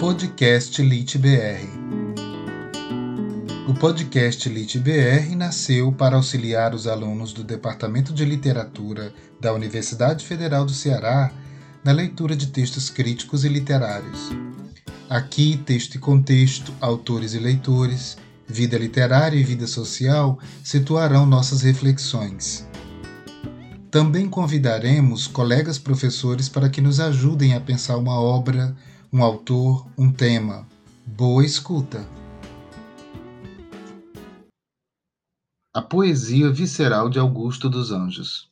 Podcast 0.00 0.80
LitBR. 0.82 1.60
O 3.68 3.74
podcast 3.74 4.48
LitBR 4.48 5.36
nasceu 5.36 5.92
para 5.92 6.16
auxiliar 6.16 6.74
os 6.74 6.86
alunos 6.86 7.34
do 7.34 7.44
Departamento 7.44 8.10
de 8.10 8.24
Literatura 8.24 9.12
da 9.38 9.52
Universidade 9.52 10.24
Federal 10.24 10.64
do 10.64 10.72
Ceará 10.72 11.30
na 11.84 11.92
leitura 11.92 12.34
de 12.34 12.46
textos 12.46 12.88
críticos 12.88 13.44
e 13.44 13.50
literários. 13.50 14.30
Aqui, 15.06 15.58
texto 15.66 15.96
e 15.96 15.98
contexto, 15.98 16.72
autores 16.80 17.34
e 17.34 17.38
leitores, 17.38 18.16
vida 18.48 18.78
literária 18.78 19.38
e 19.38 19.44
vida 19.44 19.66
social 19.66 20.38
situarão 20.64 21.26
nossas 21.26 21.60
reflexões. 21.60 22.66
Também 23.90 24.30
convidaremos 24.30 25.26
colegas 25.26 25.76
professores 25.76 26.48
para 26.48 26.70
que 26.70 26.80
nos 26.80 27.00
ajudem 27.00 27.54
a 27.54 27.60
pensar 27.60 27.98
uma 27.98 28.18
obra 28.18 28.74
um 29.12 29.24
autor, 29.24 29.90
um 29.98 30.12
tema. 30.12 30.68
Boa 31.04 31.44
escuta. 31.44 32.06
A 35.74 35.82
poesia 35.82 36.48
visceral 36.52 37.10
de 37.10 37.18
Augusto 37.18 37.68
dos 37.68 37.90
Anjos. 37.90 38.48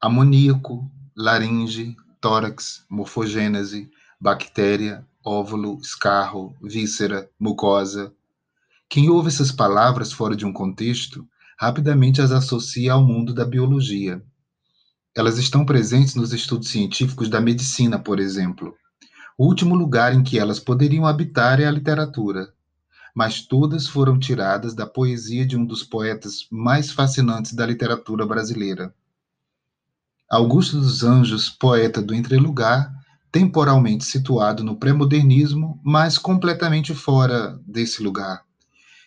Amoníaco, 0.00 0.90
laringe, 1.16 1.96
tórax, 2.20 2.84
morfogênese, 2.90 3.88
bactéria, 4.20 5.06
óvulo, 5.24 5.78
escarro, 5.80 6.56
víscera, 6.60 7.30
mucosa. 7.38 8.12
Quem 8.88 9.08
ouve 9.08 9.28
essas 9.28 9.52
palavras 9.52 10.12
fora 10.12 10.34
de 10.34 10.44
um 10.44 10.52
contexto 10.52 11.24
rapidamente 11.56 12.20
as 12.20 12.32
associa 12.32 12.94
ao 12.94 13.04
mundo 13.04 13.32
da 13.32 13.44
biologia. 13.44 14.20
Elas 15.14 15.38
estão 15.38 15.64
presentes 15.64 16.16
nos 16.16 16.32
estudos 16.32 16.70
científicos 16.70 17.28
da 17.28 17.40
medicina, 17.40 18.00
por 18.00 18.18
exemplo. 18.18 18.76
O 19.42 19.46
último 19.46 19.74
lugar 19.74 20.14
em 20.14 20.22
que 20.22 20.38
elas 20.38 20.60
poderiam 20.60 21.04
habitar 21.04 21.58
é 21.58 21.66
a 21.66 21.70
literatura, 21.72 22.52
mas 23.12 23.44
todas 23.44 23.88
foram 23.88 24.16
tiradas 24.16 24.72
da 24.72 24.86
poesia 24.86 25.44
de 25.44 25.56
um 25.56 25.66
dos 25.66 25.82
poetas 25.82 26.46
mais 26.48 26.92
fascinantes 26.92 27.52
da 27.52 27.66
literatura 27.66 28.24
brasileira. 28.24 28.94
Augusto 30.30 30.78
dos 30.78 31.02
Anjos, 31.02 31.50
poeta 31.50 32.00
do 32.00 32.14
entrelugar, 32.14 32.94
temporalmente 33.32 34.04
situado 34.04 34.62
no 34.62 34.76
pré-modernismo, 34.76 35.80
mas 35.82 36.16
completamente 36.18 36.94
fora 36.94 37.60
desse 37.66 38.00
lugar. 38.00 38.44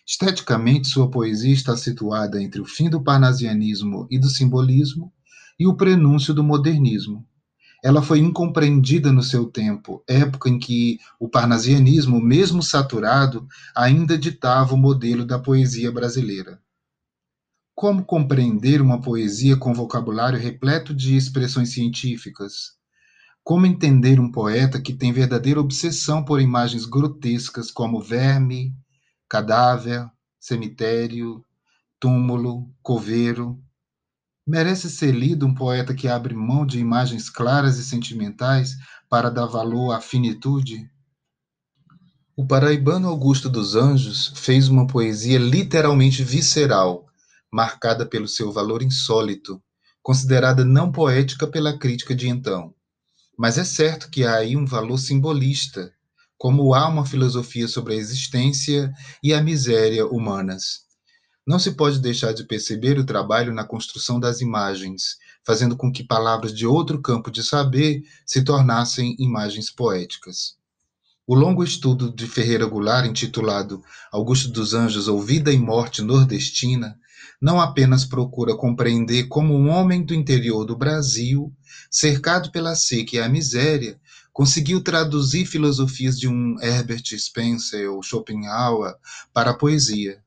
Esteticamente, 0.06 0.88
sua 0.88 1.10
poesia 1.10 1.54
está 1.54 1.74
situada 1.78 2.42
entre 2.42 2.60
o 2.60 2.66
fim 2.66 2.90
do 2.90 3.02
parnasianismo 3.02 4.06
e 4.10 4.18
do 4.18 4.28
simbolismo 4.28 5.10
e 5.58 5.66
o 5.66 5.74
prenúncio 5.74 6.34
do 6.34 6.44
modernismo 6.44 7.26
ela 7.82 8.02
foi 8.02 8.18
incompreendida 8.18 9.12
no 9.12 9.22
seu 9.22 9.46
tempo, 9.46 10.02
época 10.08 10.48
em 10.48 10.58
que 10.58 10.98
o 11.20 11.28
parnasianismo, 11.28 12.20
mesmo 12.20 12.62
saturado, 12.62 13.46
ainda 13.74 14.18
ditava 14.18 14.74
o 14.74 14.78
modelo 14.78 15.24
da 15.24 15.38
poesia 15.38 15.92
brasileira. 15.92 16.60
Como 17.74 18.04
compreender 18.04 18.80
uma 18.80 19.00
poesia 19.00 19.56
com 19.56 19.74
vocabulário 19.74 20.38
repleto 20.38 20.94
de 20.94 21.14
expressões 21.14 21.72
científicas? 21.72 22.76
Como 23.44 23.66
entender 23.66 24.18
um 24.18 24.32
poeta 24.32 24.80
que 24.80 24.94
tem 24.94 25.12
verdadeira 25.12 25.60
obsessão 25.60 26.24
por 26.24 26.40
imagens 26.40 26.86
grotescas 26.86 27.70
como 27.70 28.00
verme, 28.00 28.74
cadáver, 29.28 30.10
cemitério, 30.40 31.44
túmulo, 32.00 32.68
coveiro, 32.82 33.62
Merece 34.48 34.88
ser 34.88 35.10
lido 35.10 35.44
um 35.44 35.52
poeta 35.52 35.92
que 35.92 36.06
abre 36.06 36.32
mão 36.32 36.64
de 36.64 36.78
imagens 36.78 37.28
claras 37.28 37.78
e 37.78 37.84
sentimentais 37.84 38.76
para 39.10 39.28
dar 39.28 39.46
valor 39.46 39.90
à 39.90 40.00
finitude? 40.00 40.88
O 42.36 42.46
paraibano 42.46 43.08
Augusto 43.08 43.48
dos 43.48 43.74
Anjos 43.74 44.32
fez 44.36 44.68
uma 44.68 44.86
poesia 44.86 45.36
literalmente 45.36 46.22
visceral, 46.22 47.06
marcada 47.50 48.06
pelo 48.06 48.28
seu 48.28 48.52
valor 48.52 48.82
insólito, 48.82 49.60
considerada 50.00 50.64
não 50.64 50.92
poética 50.92 51.48
pela 51.48 51.76
crítica 51.76 52.14
de 52.14 52.28
então. 52.28 52.72
Mas 53.36 53.58
é 53.58 53.64
certo 53.64 54.08
que 54.08 54.24
há 54.24 54.36
aí 54.36 54.56
um 54.56 54.64
valor 54.64 54.98
simbolista, 54.98 55.92
como 56.38 56.72
há 56.72 56.86
uma 56.86 57.04
filosofia 57.04 57.66
sobre 57.66 57.94
a 57.94 57.96
existência 57.96 58.92
e 59.20 59.34
a 59.34 59.42
miséria 59.42 60.06
humanas. 60.06 60.85
Não 61.46 61.60
se 61.60 61.76
pode 61.76 62.00
deixar 62.00 62.32
de 62.32 62.42
perceber 62.42 62.98
o 62.98 63.06
trabalho 63.06 63.54
na 63.54 63.62
construção 63.62 64.18
das 64.18 64.40
imagens, 64.40 65.16
fazendo 65.44 65.76
com 65.76 65.92
que 65.92 66.02
palavras 66.02 66.52
de 66.52 66.66
outro 66.66 67.00
campo 67.00 67.30
de 67.30 67.40
saber 67.40 68.02
se 68.26 68.42
tornassem 68.42 69.14
imagens 69.20 69.70
poéticas. 69.70 70.56
O 71.24 71.36
longo 71.36 71.62
estudo 71.62 72.12
de 72.12 72.26
Ferreira 72.26 72.66
Goulart, 72.66 73.06
intitulado 73.06 73.80
Augusto 74.10 74.50
dos 74.50 74.74
Anjos 74.74 75.06
ou 75.06 75.22
Vida 75.22 75.52
e 75.52 75.56
Morte 75.56 76.02
Nordestina, 76.02 76.98
não 77.40 77.60
apenas 77.60 78.04
procura 78.04 78.56
compreender 78.56 79.28
como 79.28 79.54
um 79.54 79.68
homem 79.68 80.04
do 80.04 80.14
interior 80.14 80.64
do 80.64 80.76
Brasil, 80.76 81.52
cercado 81.88 82.50
pela 82.50 82.74
seca 82.74 83.16
e 83.16 83.20
a 83.20 83.28
miséria, 83.28 84.00
conseguiu 84.32 84.82
traduzir 84.82 85.46
filosofias 85.46 86.18
de 86.18 86.26
um 86.26 86.60
Herbert 86.60 87.04
Spencer 87.16 87.88
ou 87.88 88.02
Schopenhauer 88.02 88.96
para 89.32 89.52
a 89.52 89.54
poesia, 89.54 90.20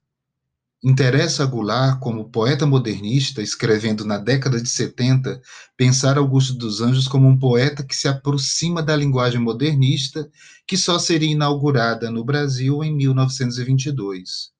Interessa 0.81 1.43
a 1.43 1.45
Goulart, 1.45 1.99
como 1.99 2.29
poeta 2.29 2.65
modernista, 2.65 3.41
escrevendo 3.41 4.05
na 4.05 4.17
década 4.17 4.61
de 4.61 4.69
70, 4.69 5.41
pensar 5.75 6.17
Augusto 6.17 6.53
dos 6.53 6.79
Anjos 6.79 7.05
como 7.05 7.27
um 7.27 7.37
poeta 7.37 7.83
que 7.83 7.93
se 7.93 8.07
aproxima 8.07 8.81
da 8.81 8.95
linguagem 8.95 9.41
modernista, 9.41 10.29
que 10.65 10.77
só 10.77 10.97
seria 10.97 11.31
inaugurada 11.31 12.09
no 12.09 12.23
Brasil 12.23 12.81
em 12.81 12.95
1922. 12.95 14.51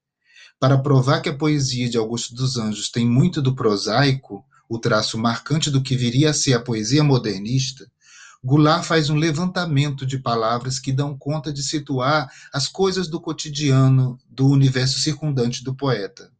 Para 0.59 0.77
provar 0.77 1.21
que 1.21 1.29
a 1.29 1.37
poesia 1.37 1.89
de 1.89 1.97
Augusto 1.97 2.35
dos 2.35 2.57
Anjos 2.57 2.91
tem 2.91 3.05
muito 3.05 3.41
do 3.41 3.55
prosaico, 3.55 4.43
o 4.67 4.77
traço 4.77 5.17
marcante 5.17 5.71
do 5.71 5.81
que 5.81 5.95
viria 5.95 6.31
a 6.31 6.33
ser 6.33 6.53
a 6.53 6.59
poesia 6.59 7.01
modernista, 7.01 7.89
Goulart 8.43 8.85
faz 8.85 9.09
um 9.09 9.15
levantamento 9.15 10.05
de 10.05 10.17
palavras 10.17 10.79
que 10.79 10.93
dão 10.93 11.17
conta 11.17 11.51
de 11.51 11.61
situar 11.61 12.31
as 12.53 12.69
coisas 12.69 13.09
do 13.09 13.19
cotidiano 13.19 14.17
do 14.29 14.47
universo 14.47 14.97
circundante 14.99 15.61
do 15.61 15.75
poeta. 15.75 16.31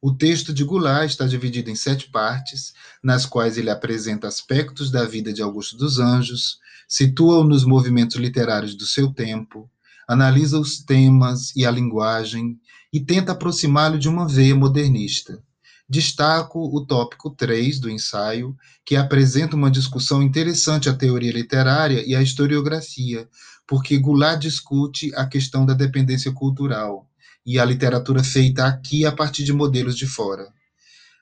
O 0.00 0.12
texto 0.12 0.54
de 0.54 0.64
Goulart 0.64 1.10
está 1.10 1.26
dividido 1.26 1.70
em 1.70 1.76
sete 1.76 2.10
partes, 2.10 2.72
nas 3.02 3.26
quais 3.26 3.58
ele 3.58 3.68
apresenta 3.68 4.26
aspectos 4.26 4.90
da 4.90 5.04
vida 5.04 5.32
de 5.32 5.42
Augusto 5.42 5.76
dos 5.76 5.98
Anjos, 5.98 6.58
situa-o 6.88 7.44
nos 7.44 7.64
movimentos 7.64 8.16
literários 8.16 8.74
do 8.74 8.86
seu 8.86 9.12
tempo, 9.12 9.70
analisa 10.08 10.58
os 10.58 10.82
temas 10.82 11.54
e 11.54 11.64
a 11.66 11.70
linguagem 11.70 12.58
e 12.92 12.98
tenta 13.00 13.32
aproximá-lo 13.32 13.98
de 13.98 14.08
uma 14.08 14.26
veia 14.26 14.56
modernista. 14.56 15.42
Destaco 15.92 16.74
o 16.74 16.86
tópico 16.86 17.28
3 17.28 17.78
do 17.78 17.90
ensaio, 17.90 18.56
que 18.82 18.96
apresenta 18.96 19.54
uma 19.54 19.70
discussão 19.70 20.22
interessante 20.22 20.88
à 20.88 20.94
teoria 20.94 21.30
literária 21.30 22.02
e 22.06 22.16
à 22.16 22.22
historiografia, 22.22 23.28
porque 23.66 23.98
Goulart 23.98 24.40
discute 24.40 25.14
a 25.14 25.26
questão 25.26 25.66
da 25.66 25.74
dependência 25.74 26.32
cultural 26.32 27.10
e 27.44 27.58
a 27.58 27.64
literatura 27.66 28.24
feita 28.24 28.64
aqui 28.64 29.04
a 29.04 29.12
partir 29.12 29.44
de 29.44 29.52
modelos 29.52 29.94
de 29.94 30.06
fora. 30.06 30.48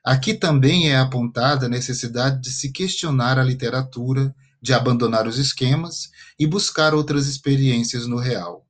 Aqui 0.05 0.35
também 0.35 0.89
é 0.89 0.99
apontada 0.99 1.67
a 1.67 1.69
necessidade 1.69 2.41
de 2.41 2.53
se 2.53 2.71
questionar 2.71 3.41
a 3.41 3.43
literatura, 3.43 4.33
de 4.63 4.73
abandonar 4.73 5.27
os 5.27 5.37
esquemas 5.37 6.13
e 6.39 6.47
buscar 6.47 6.95
outras 6.95 7.27
experiências 7.27 8.07
no 8.07 8.19
real. 8.19 8.65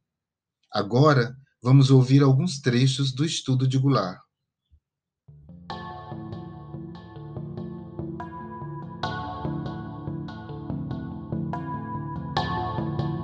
Agora, 0.73 1.37
vamos 1.63 1.91
ouvir 1.91 2.23
alguns 2.23 2.59
trechos 2.59 3.13
do 3.13 3.23
estudo 3.23 3.69
de 3.69 3.77
Goulart. 3.77 4.30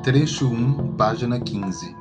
Trecho 0.06 0.46
1, 0.46 0.96
página 0.96 1.40
15. 1.40 1.92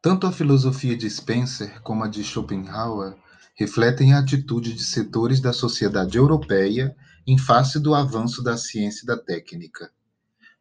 Tanto 0.00 0.24
a 0.24 0.30
filosofia 0.30 0.96
de 0.96 1.10
Spencer 1.10 1.82
como 1.82 2.04
a 2.04 2.06
de 2.06 2.22
Schopenhauer 2.22 3.16
refletem 3.56 4.14
a 4.14 4.20
atitude 4.20 4.72
de 4.72 4.84
setores 4.84 5.40
da 5.40 5.52
sociedade 5.52 6.16
europeia 6.16 6.94
em 7.26 7.36
face 7.36 7.80
do 7.80 7.92
avanço 7.92 8.40
da 8.40 8.56
ciência 8.56 9.02
e 9.02 9.06
da 9.08 9.16
técnica. 9.16 9.90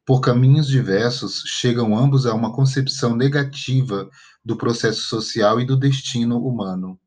Por 0.03 0.19
caminhos 0.19 0.65
diversos, 0.65 1.43
chegam 1.45 1.95
ambos 1.95 2.25
a 2.25 2.33
uma 2.33 2.51
concepção 2.51 3.15
negativa 3.15 4.09
do 4.43 4.57
processo 4.57 5.01
social 5.01 5.61
e 5.61 5.65
do 5.65 5.77
destino 5.77 6.39
humano. 6.43 6.99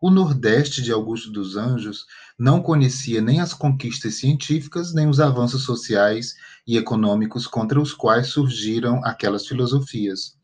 O 0.00 0.12
Nordeste 0.12 0.80
de 0.80 0.92
Augusto 0.92 1.32
dos 1.32 1.56
Anjos 1.56 2.06
não 2.38 2.60
conhecia 2.60 3.20
nem 3.20 3.40
as 3.40 3.54
conquistas 3.54 4.16
científicas, 4.16 4.92
nem 4.92 5.08
os 5.08 5.20
avanços 5.20 5.64
sociais 5.64 6.34
e 6.66 6.76
econômicos 6.76 7.46
contra 7.46 7.80
os 7.80 7.92
quais 7.92 8.28
surgiram 8.28 9.00
aquelas 9.04 9.46
filosofias. 9.46 10.36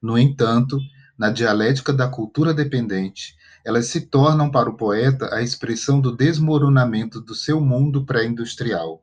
No 0.00 0.16
entanto, 0.16 0.78
na 1.18 1.30
dialética 1.30 1.92
da 1.92 2.08
cultura 2.08 2.54
dependente, 2.54 3.36
elas 3.64 3.86
se 3.86 4.02
tornam 4.02 4.50
para 4.50 4.70
o 4.70 4.76
poeta 4.76 5.34
a 5.34 5.42
expressão 5.42 6.00
do 6.00 6.14
desmoronamento 6.16 7.20
do 7.20 7.34
seu 7.34 7.60
mundo 7.60 8.04
pré-industrial. 8.04 9.02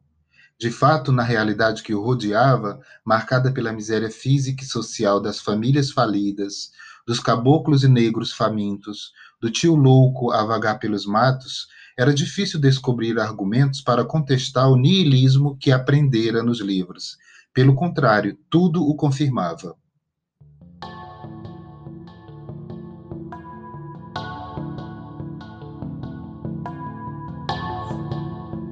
De 0.59 0.69
fato, 0.69 1.11
na 1.11 1.23
realidade 1.23 1.81
que 1.81 1.93
o 1.93 2.01
rodeava, 2.01 2.81
marcada 3.05 3.51
pela 3.51 3.71
miséria 3.71 4.11
física 4.11 4.63
e 4.63 4.67
social 4.67 5.21
das 5.21 5.39
famílias 5.39 5.91
falidas, 5.91 6.71
dos 7.07 7.19
caboclos 7.19 7.83
e 7.83 7.87
negros 7.87 8.33
famintos, 8.33 9.13
do 9.41 9.49
tio 9.49 9.75
louco 9.75 10.31
a 10.31 10.43
vagar 10.43 10.77
pelos 10.77 11.05
matos, 11.05 11.67
era 11.99 12.13
difícil 12.13 12.61
descobrir 12.61 13.19
argumentos 13.19 13.81
para 13.81 14.05
contestar 14.05 14.71
o 14.71 14.77
niilismo 14.77 15.57
que 15.57 15.69
aprendera 15.69 16.41
nos 16.41 16.61
livros. 16.61 17.17
Pelo 17.53 17.75
contrário, 17.75 18.39
tudo 18.49 18.81
o 18.81 18.95
confirmava. 18.95 19.75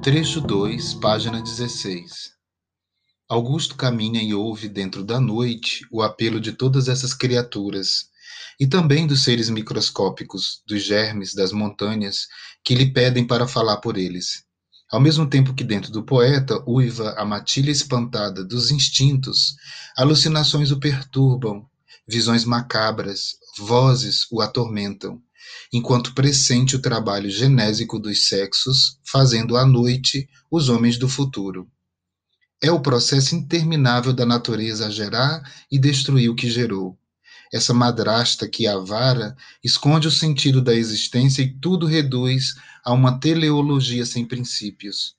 Trecho 0.02 0.40
2, 0.40 0.94
página 0.94 1.42
16. 1.42 2.32
Augusto 3.28 3.76
caminha 3.76 4.22
e 4.22 4.32
ouve 4.32 4.70
dentro 4.70 5.04
da 5.04 5.20
noite 5.20 5.86
o 5.92 6.00
apelo 6.00 6.40
de 6.40 6.52
todas 6.52 6.88
essas 6.88 7.12
criaturas, 7.12 8.08
e 8.58 8.66
também 8.66 9.06
dos 9.06 9.22
seres 9.24 9.48
microscópicos, 9.48 10.62
dos 10.66 10.82
germes, 10.82 11.34
das 11.34 11.52
montanhas, 11.52 12.26
que 12.64 12.74
lhe 12.74 12.92
pedem 12.92 13.26
para 13.26 13.46
falar 13.46 13.78
por 13.78 13.96
eles. 13.96 14.44
Ao 14.90 15.00
mesmo 15.00 15.28
tempo 15.28 15.54
que 15.54 15.64
dentro 15.64 15.92
do 15.92 16.02
poeta 16.02 16.62
uiva 16.66 17.14
a 17.18 17.24
matilha 17.24 17.70
espantada 17.70 18.44
dos 18.44 18.70
instintos, 18.70 19.54
alucinações 19.96 20.70
o 20.70 20.80
perturbam, 20.80 21.66
visões 22.06 22.44
macabras, 22.44 23.36
vozes 23.58 24.26
o 24.30 24.40
atormentam 24.40 25.22
enquanto 25.72 26.14
pressente 26.14 26.76
o 26.76 26.82
trabalho 26.82 27.30
genésico 27.30 27.98
dos 27.98 28.28
sexos, 28.28 28.98
fazendo 29.04 29.56
à 29.56 29.66
noite 29.66 30.28
os 30.50 30.68
homens 30.68 30.98
do 30.98 31.08
futuro. 31.08 31.68
É 32.62 32.70
o 32.72 32.80
processo 32.80 33.34
interminável 33.34 34.12
da 34.12 34.26
natureza 34.26 34.90
gerar 34.90 35.42
e 35.70 35.78
destruir 35.78 36.28
o 36.28 36.34
que 36.34 36.50
gerou. 36.50 36.98
Essa 37.52 37.72
madrasta 37.72 38.46
que 38.48 38.66
avara 38.66 39.36
esconde 39.64 40.06
o 40.06 40.10
sentido 40.10 40.60
da 40.60 40.74
existência 40.74 41.42
e 41.42 41.52
tudo 41.52 41.86
reduz 41.86 42.54
a 42.84 42.92
uma 42.92 43.18
teleologia 43.18 44.04
sem 44.04 44.26
princípios. 44.26 45.16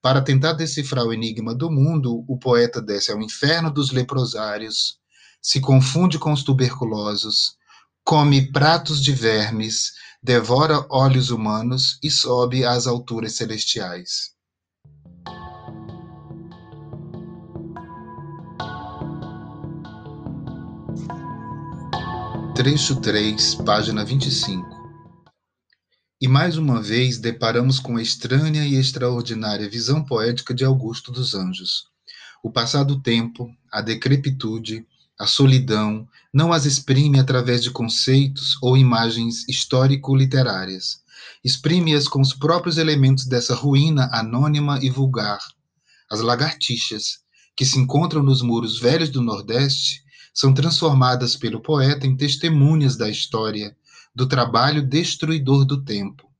Para 0.00 0.22
tentar 0.22 0.54
decifrar 0.54 1.04
o 1.04 1.12
enigma 1.12 1.54
do 1.54 1.70
mundo, 1.70 2.24
o 2.26 2.38
poeta 2.38 2.80
desce 2.80 3.12
ao 3.12 3.20
inferno 3.20 3.70
dos 3.70 3.90
leprosários, 3.90 4.98
se 5.42 5.60
confunde 5.60 6.18
com 6.18 6.32
os 6.32 6.42
tuberculosos, 6.42 7.56
come 8.04 8.50
pratos 8.50 9.02
de 9.02 9.12
vermes, 9.12 9.92
devora 10.22 10.86
olhos 10.88 11.30
humanos 11.30 11.98
e 12.02 12.10
sobe 12.10 12.64
às 12.64 12.86
alturas 12.86 13.34
celestiais. 13.34 14.37
Trecho 22.58 23.00
3, 23.00 23.54
página 23.64 24.04
25. 24.04 24.68
E 26.20 26.26
mais 26.26 26.56
uma 26.56 26.82
vez 26.82 27.16
deparamos 27.16 27.78
com 27.78 27.96
a 27.96 28.02
estranha 28.02 28.66
e 28.66 28.74
extraordinária 28.74 29.70
visão 29.70 30.04
poética 30.04 30.52
de 30.52 30.64
Augusto 30.64 31.12
dos 31.12 31.36
Anjos. 31.36 31.84
O 32.42 32.50
passado 32.50 33.00
tempo, 33.00 33.48
a 33.70 33.80
decrepitude, 33.80 34.84
a 35.16 35.24
solidão 35.24 36.04
não 36.34 36.52
as 36.52 36.66
exprime 36.66 37.20
através 37.20 37.62
de 37.62 37.70
conceitos 37.70 38.58
ou 38.60 38.76
imagens 38.76 39.48
histórico-literárias. 39.48 41.00
Exprime-as 41.44 42.08
com 42.08 42.20
os 42.20 42.34
próprios 42.34 42.76
elementos 42.76 43.24
dessa 43.24 43.54
ruína 43.54 44.10
anônima 44.12 44.80
e 44.82 44.90
vulgar. 44.90 45.38
As 46.10 46.20
lagartixas, 46.20 47.20
que 47.56 47.64
se 47.64 47.78
encontram 47.78 48.20
nos 48.20 48.42
muros 48.42 48.80
velhos 48.80 49.10
do 49.10 49.22
Nordeste, 49.22 50.07
são 50.38 50.54
transformadas 50.54 51.34
pelo 51.34 51.60
poeta 51.60 52.06
em 52.06 52.16
testemunhas 52.16 52.96
da 52.96 53.10
história, 53.10 53.76
do 54.14 54.24
trabalho 54.24 54.86
destruidor 54.86 55.64
do 55.64 55.82
tempo. 55.82 56.30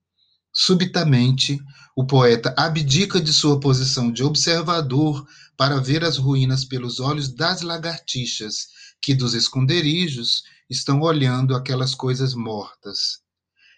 Subitamente, 0.53 1.59
o 1.97 2.07
poeta 2.07 2.55
abdica 2.57 3.21
de 3.21 3.33
sua 3.33 3.59
posição 3.59 4.13
de 4.13 4.23
observador 4.23 5.27
para 5.57 5.81
ver 5.81 6.05
as 6.05 6.17
ruínas 6.17 6.65
pelos 6.65 7.01
olhos 7.01 7.29
das 7.29 7.63
lagartixas, 7.63 8.69
que 9.03 9.17
dos 9.17 9.35
esconderijos 9.35 10.45
estão 10.71 11.01
olhando 11.01 11.57
aquelas 11.57 11.93
coisas 11.93 12.35
mortas. 12.35 13.19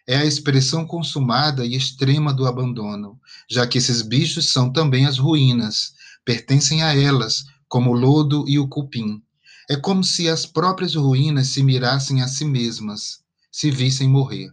É 0.06 0.19
a 0.19 0.26
expressão 0.26 0.87
consumada 0.87 1.64
e 1.64 1.75
extrema 1.75 2.31
do 2.31 2.46
abandono, 2.46 3.19
já 3.49 3.66
que 3.66 3.78
esses 3.78 4.02
bichos 4.02 4.52
são 4.52 4.70
também 4.70 5.06
as 5.06 5.16
ruínas, 5.16 5.94
pertencem 6.26 6.82
a 6.82 6.94
elas, 6.94 7.43
como 7.66 7.93
o 7.93 7.94
lodo 7.94 8.44
e 8.46 8.58
o 8.58 8.69
cupim. 8.69 9.23
É 9.70 9.76
como 9.76 10.02
se 10.02 10.28
as 10.28 10.44
próprias 10.44 10.96
ruínas 10.96 11.46
se 11.46 11.62
mirassem 11.62 12.22
a 12.22 12.26
si 12.26 12.44
mesmas, 12.44 13.20
se 13.52 13.70
vissem 13.70 14.08
morrer. 14.08 14.52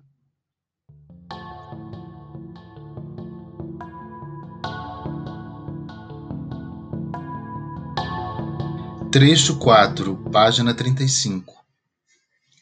Trecho 9.12 9.58
4, 9.58 10.16
página 10.32 10.72
35. 10.72 11.66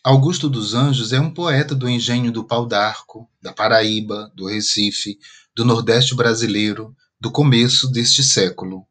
Augusto 0.02 0.50
dos 0.50 0.74
Anjos 0.74 1.12
é 1.12 1.20
um 1.20 1.30
poeta 1.30 1.76
do 1.76 1.90
engenho 1.90 2.32
do 2.32 2.46
Pau 2.46 2.66
d'Arco, 2.66 3.30
da 3.42 3.52
Paraíba, 3.52 4.32
do 4.34 4.48
Recife, 4.48 5.20
do 5.54 5.66
Nordeste 5.66 6.16
brasileiro, 6.16 6.96
do 7.20 7.30
começo 7.30 7.92
deste 7.92 8.24
século. 8.24 8.88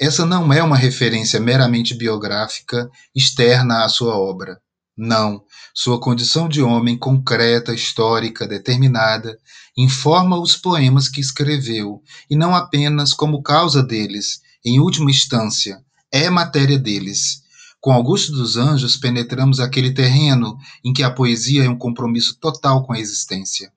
Essa 0.00 0.24
não 0.24 0.52
é 0.52 0.62
uma 0.62 0.76
referência 0.76 1.38
meramente 1.38 1.94
biográfica 1.94 2.90
externa 3.14 3.84
à 3.84 3.88
sua 3.88 4.16
obra. 4.16 4.60
Não, 4.96 5.42
sua 5.74 5.98
condição 5.98 6.48
de 6.48 6.62
homem 6.62 6.98
concreta, 6.98 7.72
histórica, 7.74 8.46
determinada, 8.46 9.38
informa 9.76 10.38
os 10.38 10.54
poemas 10.54 11.08
que 11.08 11.20
escreveu, 11.20 12.02
e 12.28 12.36
não 12.36 12.54
apenas 12.54 13.14
como 13.14 13.42
causa 13.42 13.82
deles, 13.82 14.40
em 14.64 14.78
última 14.78 15.10
instância, 15.10 15.82
é 16.12 16.28
matéria 16.28 16.78
deles. 16.78 17.42
Com 17.80 17.90
Augusto 17.90 18.32
dos 18.32 18.56
Anjos, 18.56 18.96
penetramos 18.96 19.58
aquele 19.58 19.92
terreno 19.92 20.56
em 20.84 20.92
que 20.92 21.02
a 21.02 21.10
poesia 21.10 21.64
é 21.64 21.68
um 21.68 21.78
compromisso 21.78 22.38
total 22.38 22.84
com 22.84 22.92
a 22.92 22.98
existência. 22.98 23.72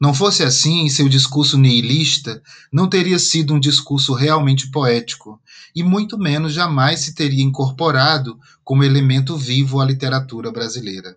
Não 0.00 0.12
fosse 0.12 0.42
assim, 0.42 0.88
seu 0.88 1.08
discurso 1.08 1.56
nihilista 1.56 2.42
não 2.70 2.88
teria 2.88 3.18
sido 3.18 3.54
um 3.54 3.60
discurso 3.60 4.12
realmente 4.12 4.70
poético, 4.70 5.40
e 5.74 5.82
muito 5.82 6.18
menos 6.18 6.52
jamais 6.52 7.00
se 7.00 7.14
teria 7.14 7.42
incorporado 7.42 8.38
como 8.62 8.84
elemento 8.84 9.36
vivo 9.36 9.80
à 9.80 9.86
literatura 9.86 10.52
brasileira. 10.52 11.16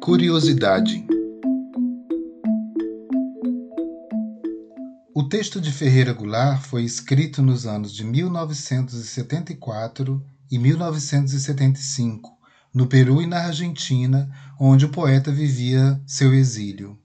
Curiosidade 0.00 1.04
O 5.16 5.28
texto 5.28 5.60
de 5.60 5.70
Ferreira 5.70 6.12
Goulart 6.12 6.60
foi 6.60 6.82
escrito 6.82 7.40
nos 7.40 7.66
anos 7.66 7.94
de 7.94 8.02
1974 8.02 10.20
e 10.50 10.58
1975, 10.58 12.33
no 12.74 12.88
Peru 12.88 13.22
e 13.22 13.26
na 13.26 13.44
Argentina, 13.44 14.28
onde 14.58 14.84
o 14.84 14.88
poeta 14.88 15.30
vivia 15.30 16.00
seu 16.04 16.34
exílio. 16.34 16.98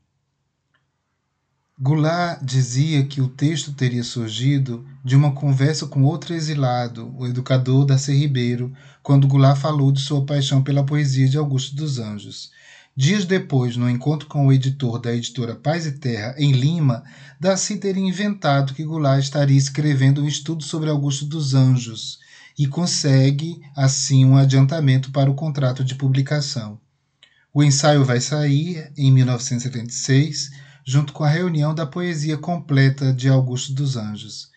Goulart 1.79 2.43
dizia 2.43 3.05
que 3.05 3.21
o 3.21 3.29
texto 3.29 3.71
teria 3.71 4.03
surgido 4.03 4.85
de 5.05 5.15
uma 5.15 5.31
conversa 5.31 5.85
com 5.85 6.03
outro 6.03 6.33
exilado, 6.33 7.15
o 7.15 7.25
educador 7.27 7.85
Darcy 7.85 8.13
Ribeiro, 8.13 8.73
quando 9.03 9.27
Goulart 9.27 9.57
falou 9.57 9.91
de 9.91 10.01
sua 10.01 10.25
paixão 10.25 10.61
pela 10.63 10.85
poesia 10.85 11.29
de 11.29 11.37
Augusto 11.37 11.75
dos 11.75 11.99
Anjos. 11.99 12.51
Dias 12.95 13.23
depois, 13.23 13.77
no 13.77 13.89
encontro 13.89 14.27
com 14.27 14.47
o 14.47 14.51
editor 14.51 14.99
da 14.99 15.15
editora 15.15 15.55
Paz 15.55 15.85
e 15.85 15.93
Terra, 15.93 16.35
em 16.37 16.51
Lima, 16.51 17.03
Darcy 17.39 17.77
teria 17.77 18.03
inventado 18.03 18.73
que 18.73 18.83
Goulart 18.83 19.23
estaria 19.23 19.57
escrevendo 19.57 20.23
um 20.23 20.27
estudo 20.27 20.63
sobre 20.63 20.89
Augusto 20.89 21.25
dos 21.25 21.53
Anjos 21.53 22.19
e 22.59 22.67
consegue, 22.67 23.61
assim, 23.73 24.25
um 24.25 24.35
adiantamento 24.35 25.13
para 25.13 25.31
o 25.31 25.33
contrato 25.33 25.81
de 25.81 25.95
publicação. 25.95 26.77
O 27.53 27.63
ensaio 27.63 28.03
vai 28.03 28.19
sair 28.19 28.91
em 28.97 29.09
1976, 29.13 30.51
junto 30.85 31.13
com 31.13 31.23
a 31.23 31.29
reunião 31.29 31.73
da 31.73 31.85
poesia 31.85 32.37
completa 32.37 33.13
de 33.13 33.29
Augusto 33.29 33.71
dos 33.71 33.95
Anjos. 33.95 34.49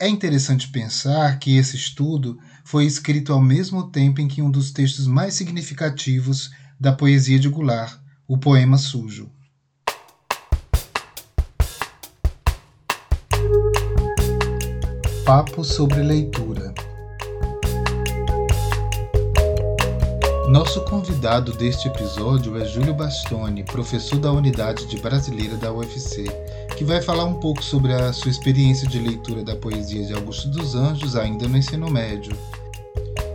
É 0.00 0.08
interessante 0.08 0.68
pensar 0.68 1.38
que 1.38 1.54
esse 1.58 1.76
estudo 1.76 2.38
foi 2.64 2.86
escrito 2.86 3.34
ao 3.34 3.40
mesmo 3.40 3.90
tempo 3.90 4.22
em 4.22 4.28
que 4.28 4.40
um 4.40 4.50
dos 4.50 4.72
textos 4.72 5.06
mais 5.06 5.34
significativos 5.34 6.50
da 6.80 6.90
poesia 6.90 7.38
de 7.38 7.50
Goulart, 7.50 8.00
o 8.26 8.38
poema 8.38 8.78
sujo. 8.78 9.30
Papo 15.26 15.62
sobre 15.62 16.02
leitura. 16.02 16.72
Nosso 20.52 20.82
convidado 20.82 21.50
deste 21.54 21.88
episódio 21.88 22.58
é 22.58 22.66
Júlio 22.66 22.92
Bastoni, 22.92 23.64
professor 23.64 24.18
da 24.18 24.30
Unidade 24.30 24.84
de 24.84 25.00
Brasileira 25.00 25.56
da 25.56 25.72
UFC, 25.72 26.24
que 26.76 26.84
vai 26.84 27.00
falar 27.00 27.24
um 27.24 27.40
pouco 27.40 27.64
sobre 27.64 27.94
a 27.94 28.12
sua 28.12 28.30
experiência 28.30 28.86
de 28.86 28.98
leitura 28.98 29.42
da 29.42 29.56
poesia 29.56 30.04
de 30.04 30.12
Augusto 30.12 30.50
dos 30.50 30.74
Anjos 30.74 31.16
ainda 31.16 31.48
no 31.48 31.56
ensino 31.56 31.90
médio. 31.90 32.36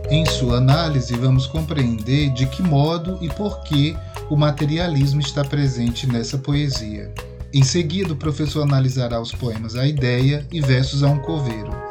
Em 0.08 0.24
sua 0.26 0.58
análise, 0.58 1.12
vamos 1.16 1.48
compreender 1.48 2.30
de 2.30 2.46
que 2.46 2.62
modo 2.62 3.18
e 3.20 3.28
por 3.28 3.64
que 3.64 3.96
o 4.30 4.36
materialismo 4.36 5.20
está 5.20 5.44
presente 5.44 6.06
nessa 6.06 6.38
poesia. 6.38 7.12
Em 7.52 7.64
seguida, 7.64 8.12
o 8.12 8.16
professor 8.16 8.62
analisará 8.62 9.20
os 9.20 9.32
poemas 9.32 9.74
A 9.74 9.88
Ideia 9.88 10.46
e 10.52 10.60
Versos 10.60 11.02
a 11.02 11.08
um 11.08 11.18
Coveiro. 11.18 11.87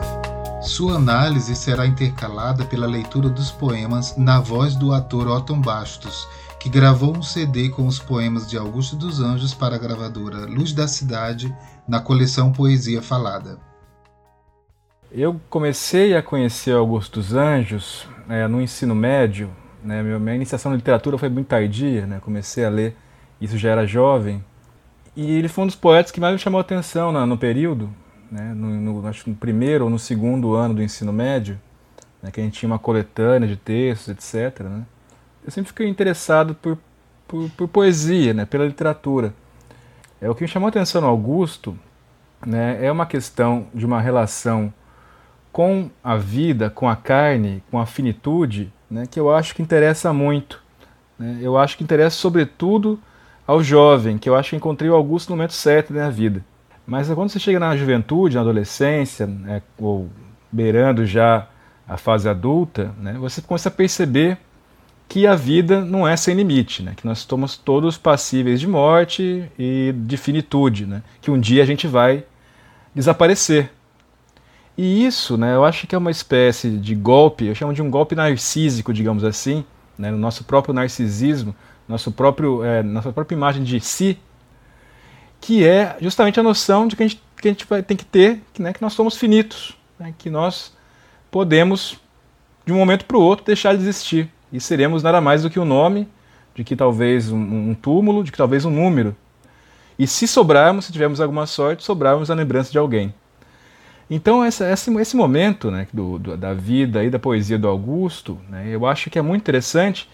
Sua 0.68 0.96
análise 0.96 1.56
será 1.56 1.88
intercalada 1.88 2.66
pela 2.66 2.86
leitura 2.86 3.30
dos 3.30 3.50
poemas 3.50 4.18
na 4.18 4.42
voz 4.42 4.76
do 4.76 4.92
ator 4.92 5.26
Otton 5.26 5.62
Bastos, 5.62 6.28
que 6.60 6.68
gravou 6.68 7.16
um 7.16 7.24
CD 7.24 7.70
com 7.70 7.88
os 7.88 8.00
poemas 8.00 8.46
de 8.46 8.58
Augusto 8.58 8.98
dos 8.98 9.22
Anjos 9.22 9.54
para 9.54 9.76
a 9.76 9.80
gravadora 9.80 10.46
Luz 10.46 10.74
da 10.74 10.86
Cidade 10.86 11.56
na 11.88 12.02
coleção 12.02 12.52
Poesia 12.52 13.02
Falada. 13.02 13.58
Eu 15.10 15.40
comecei 15.50 16.18
a 16.18 16.22
conhecer 16.22 16.76
Augusto 16.76 17.22
dos 17.22 17.34
Anjos 17.34 18.06
é, 18.28 18.46
no 18.46 18.62
ensino 18.62 18.94
médio. 18.94 19.50
Né, 19.82 20.04
minha 20.04 20.36
iniciação 20.36 20.70
na 20.70 20.76
literatura 20.76 21.18
foi 21.18 21.30
muito 21.30 21.48
tardia, 21.48 22.06
né, 22.06 22.20
comecei 22.20 22.66
a 22.66 22.70
ler, 22.70 22.94
isso 23.40 23.58
já 23.58 23.70
era 23.70 23.88
jovem. 23.88 24.44
E 25.16 25.32
ele 25.32 25.48
foi 25.48 25.64
um 25.64 25.68
dos 25.68 25.78
poetas 25.78 26.12
que 26.12 26.20
mais 26.20 26.34
me 26.34 26.40
chamou 26.40 26.58
a 26.60 26.62
atenção 26.62 27.14
no, 27.14 27.26
no 27.26 27.38
período, 27.38 27.90
né, 28.32 28.54
no, 28.54 28.70
no, 28.70 29.08
acho 29.08 29.30
no 29.30 29.36
primeiro 29.36 29.86
ou 29.86 29.90
no 29.90 30.00
segundo 30.00 30.54
ano 30.54 30.76
do 30.76 30.84
ensino 30.84 31.14
médio, 31.14 31.60
né, 32.22 32.32
que 32.32 32.40
a 32.40 32.44
gente 32.44 32.60
tinha 32.60 32.70
uma 32.70 32.80
coletânea 32.80 33.48
de 33.48 33.56
textos, 33.56 34.10
etc. 34.10 34.66
Né. 34.66 34.86
Eu 35.44 35.52
sempre 35.52 35.70
fiquei 35.70 35.88
interessado 35.88 36.56
por, 36.56 36.78
por, 37.28 37.50
por 37.52 37.68
poesia, 37.68 38.34
né, 38.34 38.46
pela 38.46 38.66
literatura. 38.66 39.34
É, 40.22 40.30
o 40.30 40.36
que 40.36 40.42
me 40.42 40.48
chamou 40.48 40.68
a 40.68 40.70
atenção 40.70 41.02
no 41.02 41.08
Augusto 41.08 41.78
né, 42.46 42.84
é 42.84 42.92
uma 42.92 43.06
questão 43.06 43.68
de 43.74 43.86
uma 43.86 44.02
relação 44.02 44.74
com 45.52 45.90
a 46.04 46.16
vida, 46.18 46.70
com 46.70 46.88
a 46.88 46.96
carne, 46.96 47.64
com 47.72 47.80
a 47.80 47.86
finitude, 47.86 48.72
né, 48.90 49.06
que 49.10 49.20
eu 49.20 49.34
acho 49.34 49.56
que 49.56 49.62
interessa 49.62 50.12
muito. 50.14 50.62
Né? 51.18 51.40
Eu 51.42 51.58
acho 51.58 51.78
que 51.78 51.84
interessa 51.84 52.16
sobretudo 52.16 53.00
ao 53.46 53.64
jovem, 53.64 54.18
que 54.18 54.30
eu 54.30 54.36
acho 54.36 54.52
que 54.52 54.56
encontrei 54.56 54.90
o 54.90 54.96
Augusto 54.96 55.30
no 55.30 55.36
momento 55.36 55.54
certo 55.54 55.94
da 55.94 56.00
minha 56.00 56.12
vida. 56.12 56.44
Mas 56.88 57.10
quando 57.10 57.30
você 57.30 57.38
chega 57.38 57.60
na 57.60 57.76
juventude, 57.76 58.36
na 58.36 58.42
adolescência, 58.42 59.28
né, 59.28 59.62
ou 59.78 60.10
beirando 60.50 61.06
já 61.06 61.46
a 61.86 61.98
fase 61.98 62.30
adulta, 62.30 62.94
né, 62.98 63.18
você 63.20 63.42
começa 63.42 63.68
a 63.68 63.72
perceber 63.72 64.38
que 65.10 65.28
a 65.28 65.36
vida 65.36 65.84
não 65.84 66.08
é 66.08 66.16
sem 66.16 66.34
limite, 66.34 66.82
né, 66.82 66.94
que 66.96 67.06
nós 67.06 67.20
somos 67.20 67.58
todos 67.58 67.98
passíveis 67.98 68.62
de 68.62 68.68
morte 68.68 69.52
e 69.60 69.94
de 69.98 70.16
finitude, 70.16 70.86
né, 70.86 71.04
que 71.20 71.30
um 71.30 71.38
dia 71.38 71.62
a 71.62 71.66
gente 71.66 71.88
vai 71.88 72.24
desaparecer. 72.96 73.70
E 74.78 75.06
isso, 75.06 75.38
né, 75.38 75.56
eu 75.56 75.66
acho 75.66 75.88
que 75.88 75.96
é 75.96 75.98
uma 75.98 76.12
espécie 76.12 76.70
de 76.70 76.96
golpe, 76.96 77.48
eu 77.48 77.56
chamo 77.56 77.74
de 77.74 77.82
um 77.82 77.90
golpe 77.90 78.16
narcísico, 78.16 78.94
digamos 78.94 79.26
assim, 79.26 79.66
né, 79.98 80.10
no 80.10 80.18
nosso 80.18 80.46
próprio 80.46 80.74
narcisismo, 80.74 81.54
nosso 81.86 82.14
próprio, 82.14 82.64
é, 82.64 82.82
nossa 82.82 83.12
própria 83.12 83.36
imagem 83.36 83.64
de 83.64 83.80
si, 83.82 84.18
que 85.40 85.66
é 85.66 85.96
justamente 86.02 86.40
a 86.40 86.44
noção 86.44 86.88
de 86.88 86.96
que 86.96 87.04
a 87.04 87.08
gente, 87.08 87.22
que 87.42 87.48
a 87.48 87.52
gente 87.52 87.66
vai, 87.66 87.84
tem 87.84 87.96
que 87.96 88.06
ter, 88.06 88.42
né, 88.60 88.74
que 88.74 88.82
nós 88.82 88.94
somos 88.94 89.18
finitos, 89.18 89.78
né, 90.00 90.14
que 90.18 90.30
nós 90.30 90.74
podemos, 91.32 92.00
de 92.66 92.74
um 92.74 92.78
momento 92.78 93.06
para 93.06 93.18
o 93.18 93.22
outro, 93.22 93.46
deixar 93.46 93.76
de 93.76 93.82
existir. 93.82 94.30
E 94.52 94.60
seremos 94.60 95.04
nada 95.04 95.20
mais 95.22 95.44
do 95.44 95.50
que 95.50 95.60
um 95.60 95.66
nome, 95.66 96.08
de 96.56 96.64
que 96.64 96.76
talvez 96.76 97.32
um, 97.32 97.38
um 97.38 97.76
túmulo, 97.76 98.24
de 98.24 98.32
que 98.32 98.38
talvez 98.38 98.66
um 98.66 98.72
número. 98.72 99.16
E 100.00 100.08
se 100.08 100.28
sobrarmos, 100.28 100.86
se 100.86 100.92
tivermos 100.92 101.20
alguma 101.20 101.46
sorte, 101.46 101.84
sobrarmos 101.84 102.30
a 102.32 102.36
lembrança 102.36 102.72
de 102.72 102.78
alguém. 102.78 103.14
Então, 104.10 104.44
essa, 104.44 104.72
esse, 104.72 105.16
momento 105.18 105.70
né, 105.70 105.88
do, 105.92 106.18
do, 106.18 106.38
da 106.38 106.54
vida 106.54 107.04
e 107.04 107.10
da 107.10 107.20
poesia 107.20 107.58
do 107.60 107.68
Augusto, 107.68 108.40
né, 108.50 108.66
eu 108.70 108.86
acho 108.86 109.10
que 109.10 109.20
é 109.20 109.22
muito 109.22 109.42
interessante 109.42 110.10